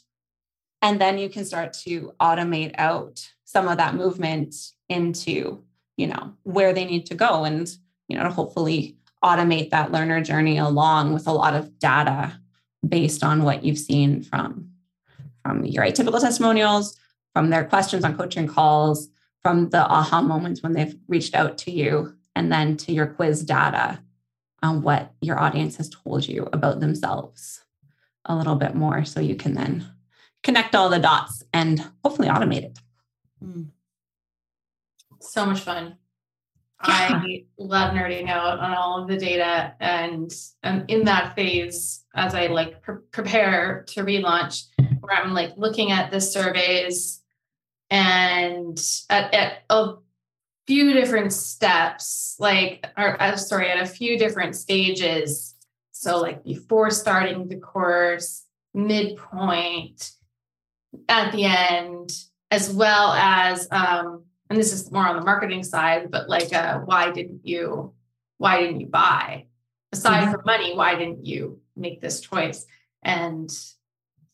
[0.84, 4.54] And then you can start to automate out some of that movement
[4.88, 5.64] into,
[5.98, 7.68] you know, where they need to go and,
[8.08, 12.40] you know, hopefully automate that learner journey along with a lot of data
[12.88, 14.70] based on what you've seen from
[15.44, 17.00] from your atypical testimonials
[17.34, 19.10] from their questions on coaching calls,
[19.42, 23.44] from the aha moments when they've reached out to you, and then to your quiz
[23.44, 24.00] data
[24.62, 27.64] on what your audience has told you about themselves
[28.26, 29.86] a little bit more so you can then
[30.44, 32.80] connect all the dots and hopefully automate it.
[33.42, 33.64] Hmm.
[35.20, 35.98] So much fun.
[36.88, 37.22] Yeah.
[37.24, 40.32] I love nerding out on all of the data and
[40.64, 44.66] and in that phase as I like pre- prepare to relaunch
[45.00, 47.22] where I'm like looking at the surveys
[47.90, 49.96] and at, at a
[50.68, 55.56] few different steps, like, or uh, sorry, at a few different stages.
[55.92, 60.12] So, like before starting the course, midpoint,
[61.08, 62.12] at the end,
[62.50, 66.80] as well as, um, and this is more on the marketing side, but like, uh,
[66.80, 67.94] why didn't you,
[68.38, 69.46] why didn't you buy?
[69.92, 70.32] Aside mm-hmm.
[70.32, 72.66] from money, why didn't you make this choice?
[73.04, 73.50] And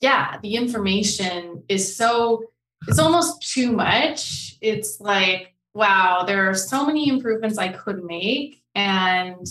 [0.01, 2.43] yeah, the information is so
[2.87, 4.55] it's almost too much.
[4.61, 8.61] It's like, wow, there are so many improvements I could make.
[8.75, 9.45] And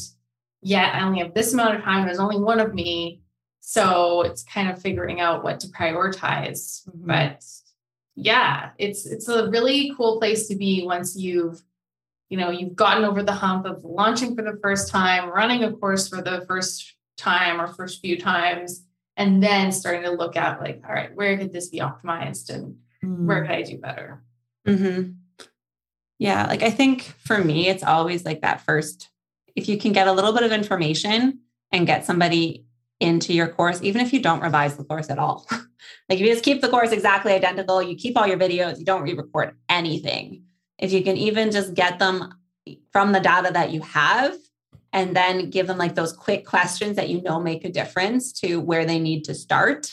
[0.63, 2.07] yet I only have this amount of time.
[2.07, 3.23] There's only one of me.
[3.61, 6.87] So it's kind of figuring out what to prioritize.
[6.89, 7.07] Mm-hmm.
[7.07, 7.45] But
[8.15, 11.61] yeah, it's it's a really cool place to be once you've
[12.29, 15.73] you know you've gotten over the hump of launching for the first time running a
[15.73, 18.85] course for the first time or first few times
[19.17, 22.77] and then starting to look at like all right where could this be optimized and
[23.05, 23.27] mm.
[23.27, 24.23] where could I do better?
[24.67, 25.13] Mm-hmm.
[26.19, 29.11] Yeah, like I think for me, it's always like that first.
[29.55, 31.41] If you can get a little bit of information
[31.73, 32.65] and get somebody
[33.01, 36.29] into your course, even if you don't revise the course at all, like if you
[36.29, 40.45] just keep the course exactly identical, you keep all your videos, you don't re-record anything.
[40.79, 42.35] If you can even just get them
[42.93, 44.35] from the data that you have
[44.97, 48.59] and then give them like those quick questions that you know make a difference to
[48.61, 49.93] where they need to start,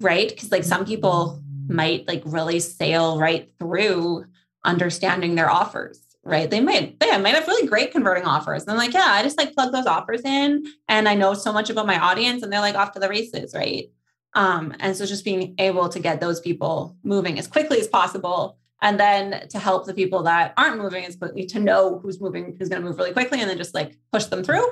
[0.00, 0.28] right?
[0.28, 4.24] Because like some people might like really sail right through
[4.64, 6.50] understanding their offers right?
[6.50, 8.62] They might they might have really great converting offers.
[8.62, 11.52] And I'm like yeah i just like plug those offers in and i know so
[11.52, 13.90] much about my audience and they're like off to the races right?
[14.34, 18.58] Um and so just being able to get those people moving as quickly as possible
[18.80, 22.56] and then to help the people that aren't moving as quickly to know who's moving
[22.58, 24.66] who's going to move really quickly and then just like push them through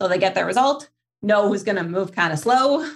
[0.00, 0.88] so they get their result
[1.22, 2.88] know who's going to move kind of slow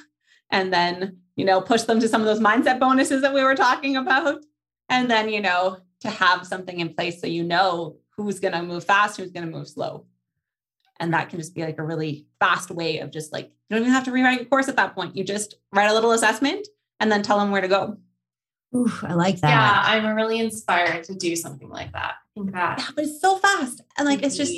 [0.50, 3.54] and then you know, push them to some of those mindset bonuses that we were
[3.54, 4.44] talking about.
[4.88, 8.62] And then, you know, to have something in place so you know who's going to
[8.62, 10.06] move fast, who's going to move slow.
[10.98, 13.80] And that can just be like a really fast way of just like, you don't
[13.80, 15.14] even have to rewrite your course at that point.
[15.14, 16.66] You just write a little assessment
[17.00, 17.98] and then tell them where to go.
[18.76, 19.48] Ooh, I like that.
[19.48, 22.14] Yeah, I'm really inspired to do something like that.
[22.14, 22.78] I think that.
[22.78, 23.80] Yeah, but it's so fast.
[23.96, 24.52] And like, it's just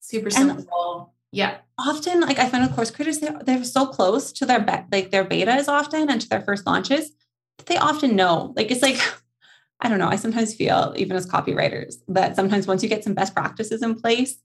[0.00, 1.12] super simple.
[1.32, 1.58] Yeah.
[1.78, 5.10] Often, like I find with course creators, they're, they're so close to their be- like
[5.10, 7.12] their betas often and to their first launches
[7.58, 8.52] that they often know.
[8.56, 8.98] Like it's like,
[9.80, 10.08] I don't know.
[10.08, 13.94] I sometimes feel, even as copywriters, that sometimes once you get some best practices in
[13.94, 14.36] place,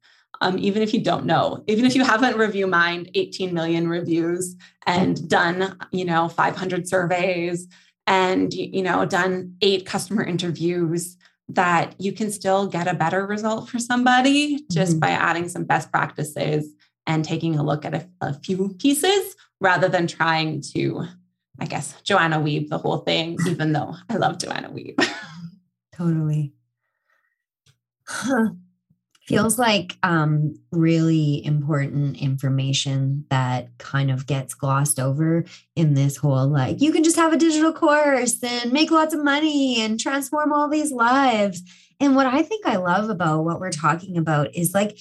[0.41, 4.55] um, even if you don't know, even if you haven't review mined 18 million reviews
[4.85, 7.67] and done, you know, 500 surveys
[8.07, 11.17] and, you know, done eight customer interviews,
[11.49, 14.99] that you can still get a better result for somebody just mm-hmm.
[14.99, 16.73] by adding some best practices
[17.05, 21.05] and taking a look at a, a few pieces rather than trying to,
[21.59, 25.07] I guess, Joanna Wiebe the whole thing, even though I love Joanna Wiebe.
[25.95, 26.53] totally.
[28.07, 28.49] Huh
[29.25, 35.43] feels like um, really important information that kind of gets glossed over
[35.75, 39.23] in this whole like you can just have a digital course and make lots of
[39.23, 41.61] money and transform all these lives.
[41.99, 44.97] And what i think i love about what we're talking about is like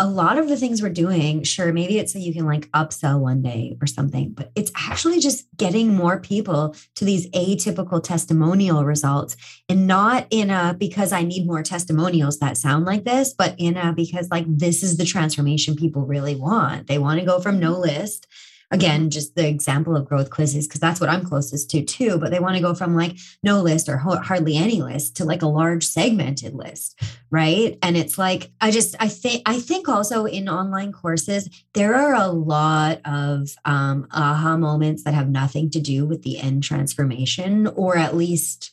[0.00, 3.18] a lot of the things we're doing, sure, maybe it's so you can like upsell
[3.18, 8.84] one day or something, but it's actually just getting more people to these atypical testimonial
[8.84, 9.36] results
[9.68, 13.76] and not in a because I need more testimonials that sound like this, but in
[13.76, 16.86] a because like this is the transformation people really want.
[16.86, 18.28] They want to go from no list
[18.70, 22.30] again just the example of growth quizzes because that's what i'm closest to too but
[22.30, 25.46] they want to go from like no list or hardly any list to like a
[25.46, 27.00] large segmented list
[27.30, 27.78] right?
[27.82, 32.14] And it's like i just i think i think also in online courses there are
[32.14, 37.66] a lot of um, aha moments that have nothing to do with the end transformation
[37.66, 38.72] or at least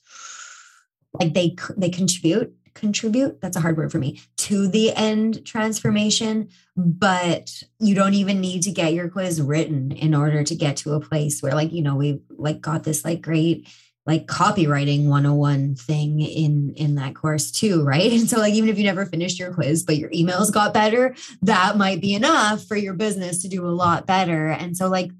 [1.14, 6.48] like they they contribute contribute that's a hard word for me to the end transformation
[6.76, 10.94] but you don't even need to get your quiz written in order to get to
[10.94, 13.68] a place where like you know we like got this like great
[14.06, 18.12] like copywriting 101 thing in in that course too right?
[18.16, 21.16] And so like even if you never finished your quiz but your emails got better
[21.42, 24.50] that might be enough for your business to do a lot better.
[24.50, 25.12] And so like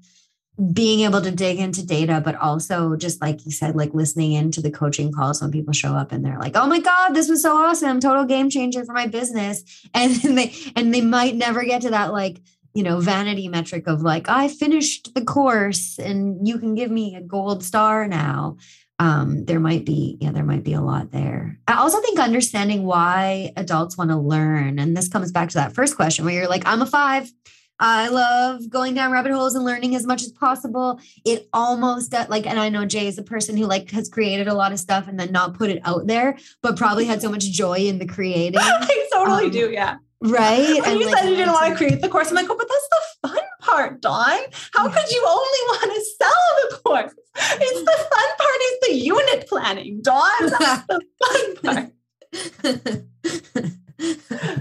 [0.72, 4.62] being able to dig into data, but also just like you said, like listening into
[4.62, 7.42] the coaching calls when people show up and they're like, "Oh my god, this was
[7.42, 8.00] so awesome!
[8.00, 12.12] Total game changer for my business," and they and they might never get to that
[12.12, 12.40] like
[12.72, 17.14] you know vanity metric of like I finished the course and you can give me
[17.16, 18.56] a gold star now.
[18.98, 21.58] Um, there might be yeah, there might be a lot there.
[21.68, 25.74] I also think understanding why adults want to learn, and this comes back to that
[25.74, 27.30] first question where you're like, "I'm a five
[27.78, 31.00] I love going down rabbit holes and learning as much as possible.
[31.24, 34.48] It almost uh, like, and I know Jay is a person who like has created
[34.48, 37.30] a lot of stuff and then not put it out there, but probably had so
[37.30, 38.58] much joy in the creating.
[38.62, 39.96] I totally um, do, yeah.
[40.22, 40.80] Right.
[40.80, 42.56] When and you like, said you didn't want to create the course, I'm like, oh,
[42.56, 44.38] but that's the fun part, Dawn.
[44.72, 46.30] How could you only want to sell
[46.70, 47.12] the course?
[47.36, 50.30] It's the fun part is the unit planning, Dawn.
[50.40, 51.92] That's the fun part.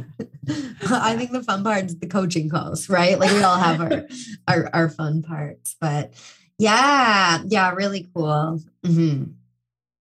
[0.90, 3.20] I think the fun part is the coaching calls, right?
[3.20, 4.08] Like we all have our
[4.48, 6.14] our, our fun parts, but
[6.58, 8.62] yeah, yeah, really cool.
[8.84, 9.32] Mm-hmm.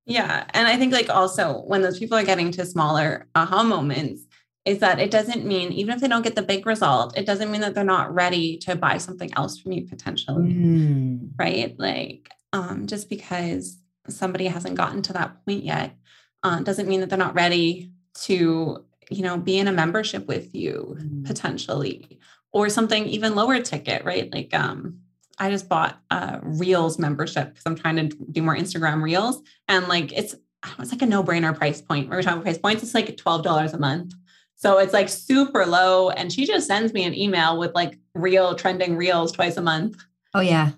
[0.07, 4.23] Yeah, and I think like also when those people are getting to smaller aha moments,
[4.65, 7.51] is that it doesn't mean even if they don't get the big result, it doesn't
[7.51, 11.31] mean that they're not ready to buy something else from you potentially, mm.
[11.39, 11.75] right?
[11.79, 13.79] Like um, just because
[14.09, 15.97] somebody hasn't gotten to that point yet
[16.43, 17.91] uh, doesn't mean that they're not ready
[18.23, 21.27] to you know, be in a membership with you mm.
[21.27, 22.19] potentially,
[22.53, 24.33] or something even lower ticket, right?
[24.33, 25.01] Like, um,
[25.39, 29.89] I just bought a Reels membership because I'm trying to do more Instagram Reels, and
[29.89, 30.35] like it's
[30.79, 32.09] it's like a no brainer price point.
[32.09, 34.15] When we're talking price points, it's like twelve dollars a month.
[34.57, 36.11] So it's like super low.
[36.11, 40.03] And she just sends me an email with like real trending reels twice a month.
[40.33, 40.71] Oh, yeah.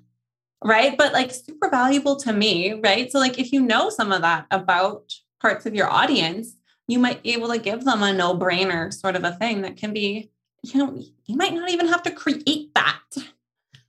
[0.64, 0.98] Right.
[0.98, 2.80] But like super valuable to me.
[2.82, 3.12] Right.
[3.12, 6.55] So, like, if you know some of that about parts of your audience,
[6.88, 9.76] you might be able to give them a no brainer sort of a thing that
[9.76, 10.30] can be,
[10.62, 13.00] you know, you might not even have to create that,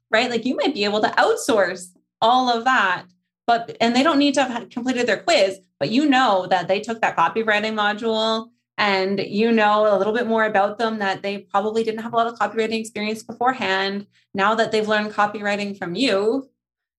[0.10, 0.30] right?
[0.30, 3.06] Like you might be able to outsource all of that,
[3.46, 6.80] but, and they don't need to have completed their quiz, but you know that they
[6.80, 11.40] took that copywriting module and you know a little bit more about them that they
[11.40, 14.06] probably didn't have a lot of copywriting experience beforehand.
[14.34, 16.50] Now that they've learned copywriting from you,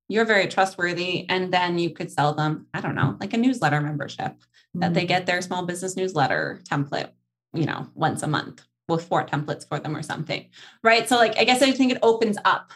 [0.08, 1.28] you're very trustworthy.
[1.28, 4.42] And then you could sell them, I don't know, like a newsletter membership
[4.76, 4.80] mm-hmm.
[4.80, 5.08] that they mm-hmm.
[5.08, 7.10] get their small business newsletter template,
[7.52, 10.46] you know, once a month with four templates for them or something.
[10.82, 11.08] Right.
[11.08, 12.72] So, like, I guess I think it opens up.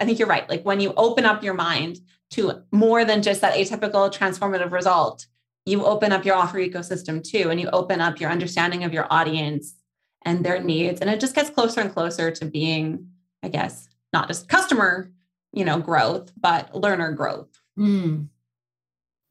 [0.00, 0.48] I think you're right.
[0.48, 2.00] Like, when you open up your mind
[2.32, 5.26] to more than just that atypical transformative result,
[5.66, 9.06] you open up your offer ecosystem too, and you open up your understanding of your
[9.10, 9.74] audience
[10.22, 11.00] and their needs.
[11.00, 13.08] And it just gets closer and closer to being,
[13.42, 15.10] I guess, not just customer,
[15.52, 17.48] you know, growth, but learner growth.
[17.78, 18.28] Mm.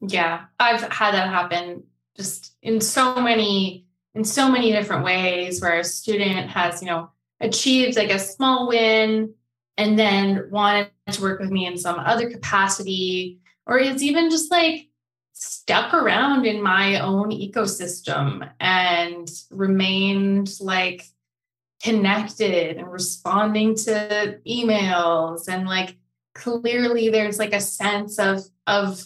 [0.00, 1.84] Yeah, I've had that happen
[2.16, 7.10] just in so many in so many different ways where a student has you know
[7.40, 9.34] achieved like a small win
[9.76, 14.50] and then wanted to work with me in some other capacity or it's even just
[14.50, 14.88] like
[15.32, 21.04] stuck around in my own ecosystem and remained like
[21.82, 25.96] connected and responding to emails and like
[26.34, 29.04] clearly there's like a sense of of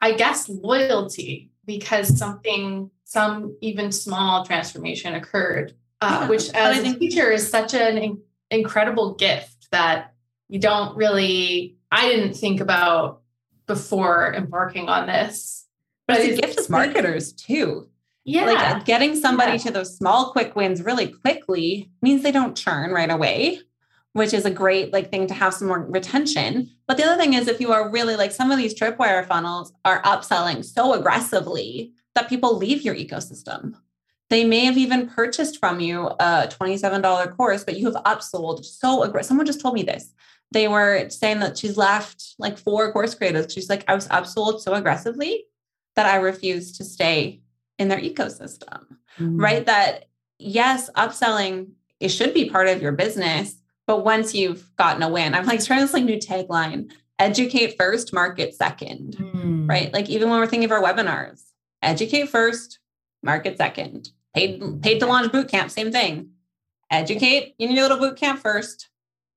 [0.00, 6.98] I guess loyalty because something some even small transformation occurred uh, yeah, which as a
[6.98, 10.14] teacher is such an in- incredible gift that
[10.48, 13.22] you don't really I didn't think about
[13.66, 15.66] before embarking on this.
[16.06, 17.88] But it's a gift as marketers too.
[18.24, 18.46] Yeah.
[18.46, 19.58] Like getting somebody yeah.
[19.58, 23.60] to those small quick wins really quickly means they don't churn right away,
[24.12, 26.70] which is a great like thing to have some more retention.
[26.86, 29.72] But the other thing is if you are really like some of these tripwire funnels
[29.84, 33.74] are upselling so aggressively that people leave your ecosystem.
[34.30, 39.02] They may have even purchased from you a $27 course, but you have upsold so
[39.02, 39.28] aggressive.
[39.28, 40.12] Someone just told me this
[40.50, 43.52] they were saying that she's left like four course creators.
[43.52, 45.44] She's like, I was upsold so aggressively
[45.94, 47.42] that I refused to stay
[47.78, 48.86] in their ecosystem.
[49.18, 49.40] Mm-hmm.
[49.40, 49.66] Right.
[49.66, 50.06] That
[50.38, 53.57] yes, upselling it should be part of your business,
[53.88, 58.12] but once you've gotten a win, I'm like trying this like new tagline: educate first,
[58.12, 59.66] market 2nd mm-hmm.
[59.66, 59.92] Right.
[59.92, 61.42] Like even when we're thinking of our webinars,
[61.82, 62.78] educate first,
[63.22, 64.10] market second.
[64.34, 66.30] Paid paid to launch boot camp, same thing.
[66.90, 68.90] Educate in your little boot camp first,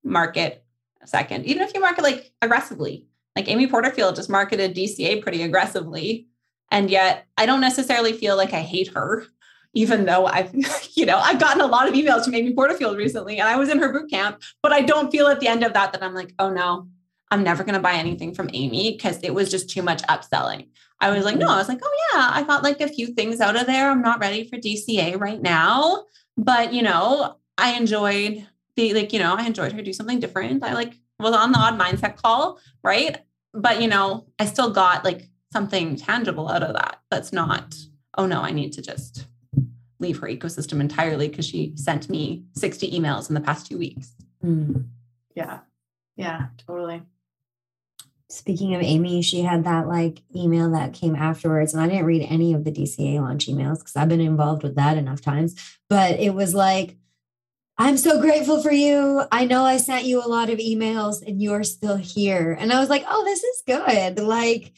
[0.04, 0.66] market
[1.06, 3.08] second, even if you market like aggressively.
[3.38, 6.28] Like Amy Porterfield just marketed DCA pretty aggressively.
[6.70, 9.26] And yet I don't necessarily feel like I hate her,
[9.74, 10.53] even though I've,
[10.95, 13.69] you know, I've gotten a lot of emails from Amy Porterfield recently and I was
[13.69, 16.13] in her boot camp, but I don't feel at the end of that that I'm
[16.13, 16.88] like, oh no,
[17.30, 20.67] I'm never going to buy anything from Amy because it was just too much upselling.
[20.99, 21.55] I was like, no, mm-hmm.
[21.55, 23.89] I was like, oh yeah, I got like a few things out of there.
[23.89, 26.05] I'm not ready for DCA right now.
[26.38, 28.45] But, you know, I enjoyed
[28.76, 30.63] the like, you know, I enjoyed her do something different.
[30.63, 33.17] I like was on the odd mindset call, right?
[33.53, 36.99] But you know, I still got like something tangible out of that.
[37.09, 37.76] That's not,
[38.17, 39.28] oh no, I need to just
[40.02, 44.14] leave her ecosystem entirely because she sent me 60 emails in the past two weeks.
[44.43, 44.88] Mm.
[45.36, 45.60] Yeah.
[46.18, 47.04] Yeah, totally.
[48.30, 52.26] Speaking of Amy, she had that like email that came afterwards, and I didn't read
[52.30, 55.56] any of the DCA launch emails because I've been involved with that enough times.
[55.89, 56.95] But it was like,
[57.78, 59.24] I'm so grateful for you.
[59.32, 62.56] I know I sent you a lot of emails and you're still here.
[62.58, 64.20] And I was like, oh, this is good.
[64.20, 64.72] Like,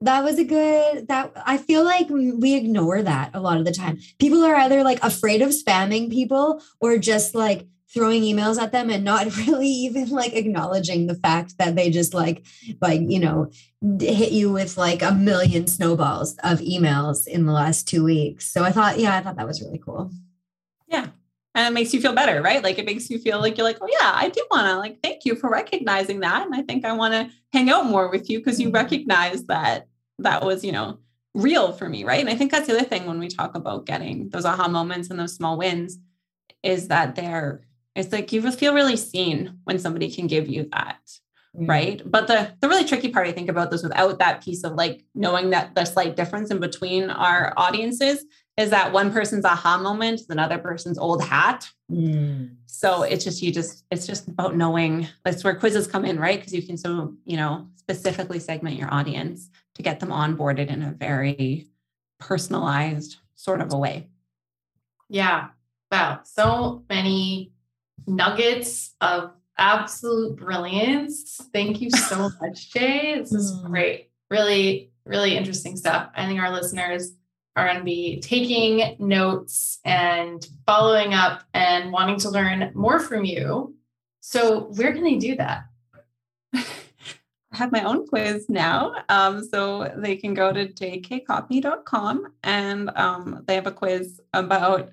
[0.00, 3.72] that was a good that I feel like we ignore that a lot of the
[3.72, 3.98] time.
[4.18, 8.90] People are either like afraid of spamming people or just like throwing emails at them
[8.90, 12.44] and not really even like acknowledging the fact that they just like
[12.80, 13.50] like you know
[13.98, 18.52] hit you with like a million snowballs of emails in the last 2 weeks.
[18.52, 20.10] So I thought yeah, I thought that was really cool.
[20.88, 21.08] Yeah
[21.56, 22.62] and it makes you feel better, right?
[22.62, 25.00] Like it makes you feel like you're like, oh yeah, I do want to like
[25.02, 28.28] thank you for recognizing that, and I think I want to hang out more with
[28.30, 28.76] you because you mm-hmm.
[28.76, 29.88] recognize that
[30.18, 30.98] that was you know
[31.34, 32.20] real for me, right?
[32.20, 35.10] And I think that's the other thing when we talk about getting those aha moments
[35.10, 35.98] and those small wins
[36.62, 37.62] is that they're
[37.94, 41.00] it's like you feel really seen when somebody can give you that
[41.56, 41.66] mm-hmm.
[41.66, 44.72] right but the the really tricky part i think about this without that piece of
[44.72, 48.24] like knowing that the slight difference in between our audiences
[48.56, 51.68] is that one person's aha moment is another person's old hat.
[51.90, 52.56] Mm.
[52.66, 56.38] So it's just you just it's just about knowing that's where quizzes come in, right?
[56.38, 60.82] Because you can so you know specifically segment your audience to get them onboarded in
[60.82, 61.68] a very
[62.18, 64.08] personalized sort of a way.
[65.08, 65.48] Yeah.
[65.92, 66.20] Wow.
[66.24, 67.52] So many
[68.06, 71.40] nuggets of absolute brilliance.
[71.52, 73.18] Thank you so much, Jay.
[73.18, 73.66] This is mm.
[73.66, 74.10] great.
[74.30, 76.10] Really, really interesting stuff.
[76.14, 77.12] I think our listeners
[77.56, 83.24] are going to be taking notes and following up and wanting to learn more from
[83.24, 83.74] you.
[84.20, 85.64] So, where can they do that?
[86.54, 86.64] I
[87.52, 88.94] have my own quiz now.
[89.08, 94.92] Um, so they can go to jkcopy.com and um, they have a quiz about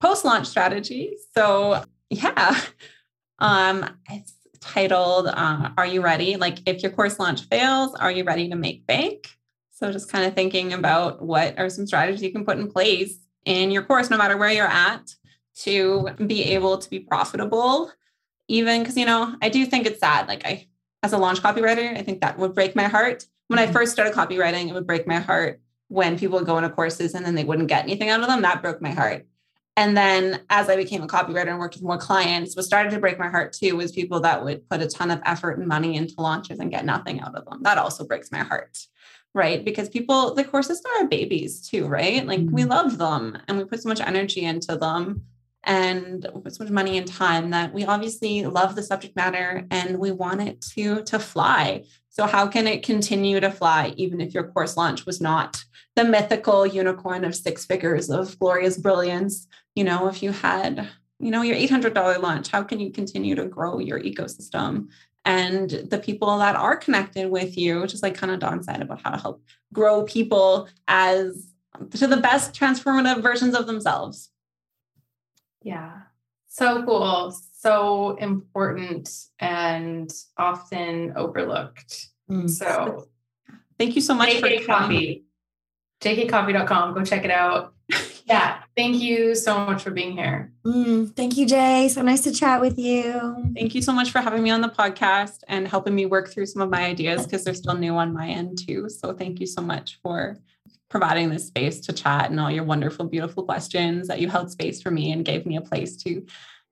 [0.00, 1.16] post launch strategy.
[1.34, 2.60] So, yeah,
[3.40, 6.36] um, it's titled uh, Are You Ready?
[6.36, 9.28] Like, if your course launch fails, are you ready to make bank?
[9.84, 13.18] So just kind of thinking about what are some strategies you can put in place
[13.44, 15.14] in your course, no matter where you're at,
[15.56, 17.92] to be able to be profitable.
[18.48, 20.26] Even because, you know, I do think it's sad.
[20.26, 20.68] Like I,
[21.02, 23.26] as a launch copywriter, I think that would break my heart.
[23.48, 23.74] When I mm-hmm.
[23.74, 27.26] first started copywriting, it would break my heart when people would go into courses and
[27.26, 28.40] then they wouldn't get anything out of them.
[28.40, 29.26] That broke my heart.
[29.76, 33.00] And then as I became a copywriter and worked with more clients, what started to
[33.00, 35.94] break my heart too was people that would put a ton of effort and money
[35.94, 37.62] into launches and get nothing out of them.
[37.64, 38.78] That also breaks my heart
[39.34, 39.64] right?
[39.64, 42.24] Because people, the courses are our babies too, right?
[42.26, 42.54] Like mm-hmm.
[42.54, 45.22] we love them and we put so much energy into them
[45.64, 50.12] and so much money and time that we obviously love the subject matter and we
[50.12, 51.84] want it to to fly.
[52.10, 55.64] So how can it continue to fly even if your course launch was not
[55.96, 59.48] the mythical unicorn of six figures of glorious brilliance?
[59.74, 60.88] You know, if you had
[61.20, 64.88] you know, your $800 launch, how can you continue to grow your ecosystem?
[65.24, 68.82] And the people that are connected with you, which is like kind of Dawn said
[68.82, 71.48] about how to help grow people as
[71.92, 74.30] to the best transformative versions of themselves.
[75.62, 75.92] Yeah.
[76.48, 77.34] So cool.
[77.58, 79.10] So important
[79.40, 82.08] and often overlooked.
[82.30, 82.50] Mm.
[82.50, 83.08] So
[83.78, 85.24] thank you so much JK for coffee.
[86.02, 86.94] JKcopy.com.
[86.94, 87.74] Go check it out.
[88.26, 88.63] yeah.
[88.76, 90.52] Thank you so much for being here.
[90.64, 91.88] Mm, thank you, Jay.
[91.88, 93.52] So nice to chat with you.
[93.54, 96.46] Thank you so much for having me on the podcast and helping me work through
[96.46, 98.88] some of my ideas because they're still new on my end too.
[98.88, 100.38] So thank you so much for
[100.88, 104.82] providing this space to chat and all your wonderful, beautiful questions that you held space
[104.82, 106.24] for me and gave me a place to,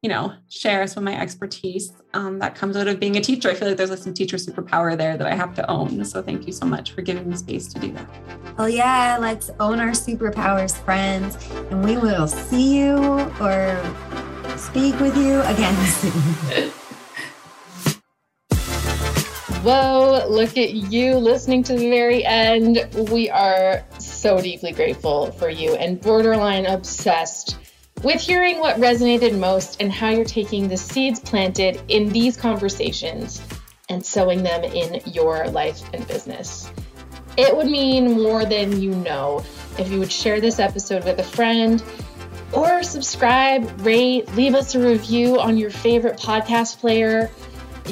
[0.03, 3.49] you know, share some of my expertise um, that comes out of being a teacher.
[3.49, 6.05] I feel like there's like some teacher superpower there that I have to own.
[6.05, 8.11] So thank you so much for giving me space to do that.
[8.59, 11.39] Oh yeah, let's own our superpowers, friends,
[11.71, 12.97] and we will see you
[13.41, 13.81] or
[14.57, 16.73] speak with you again soon.
[19.63, 22.89] Whoa, look at you listening to the very end.
[23.13, 27.57] We are so deeply grateful for you and borderline obsessed
[28.03, 33.43] with hearing what resonated most and how you're taking the seeds planted in these conversations
[33.89, 36.71] and sowing them in your life and business.
[37.37, 39.45] It would mean more than you know
[39.79, 41.83] if you would share this episode with a friend
[42.53, 47.31] or subscribe, rate, leave us a review on your favorite podcast player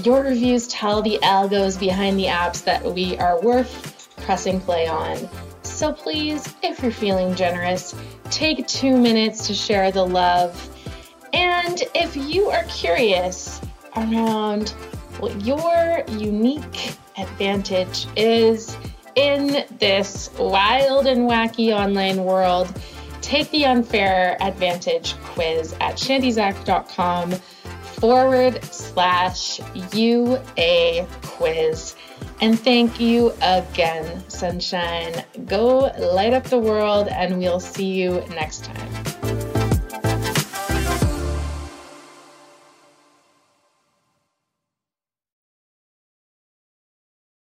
[0.04, 5.16] your reviews tell the algos behind the apps that we are worth pressing play on.
[5.80, 10.68] So please, if you're feeling generous, take two minutes to share the love.
[11.32, 13.62] And if you are curious
[13.96, 14.68] around
[15.20, 18.76] what your unique advantage is
[19.14, 22.70] in this wild and wacky online world,
[23.22, 27.32] take the unfair advantage quiz at shandyzack.com
[28.00, 29.62] forward slash
[29.94, 31.96] UA quiz.
[32.40, 35.24] And thank you again, Sunshine.
[35.44, 39.39] Go light up the world, and we'll see you next time.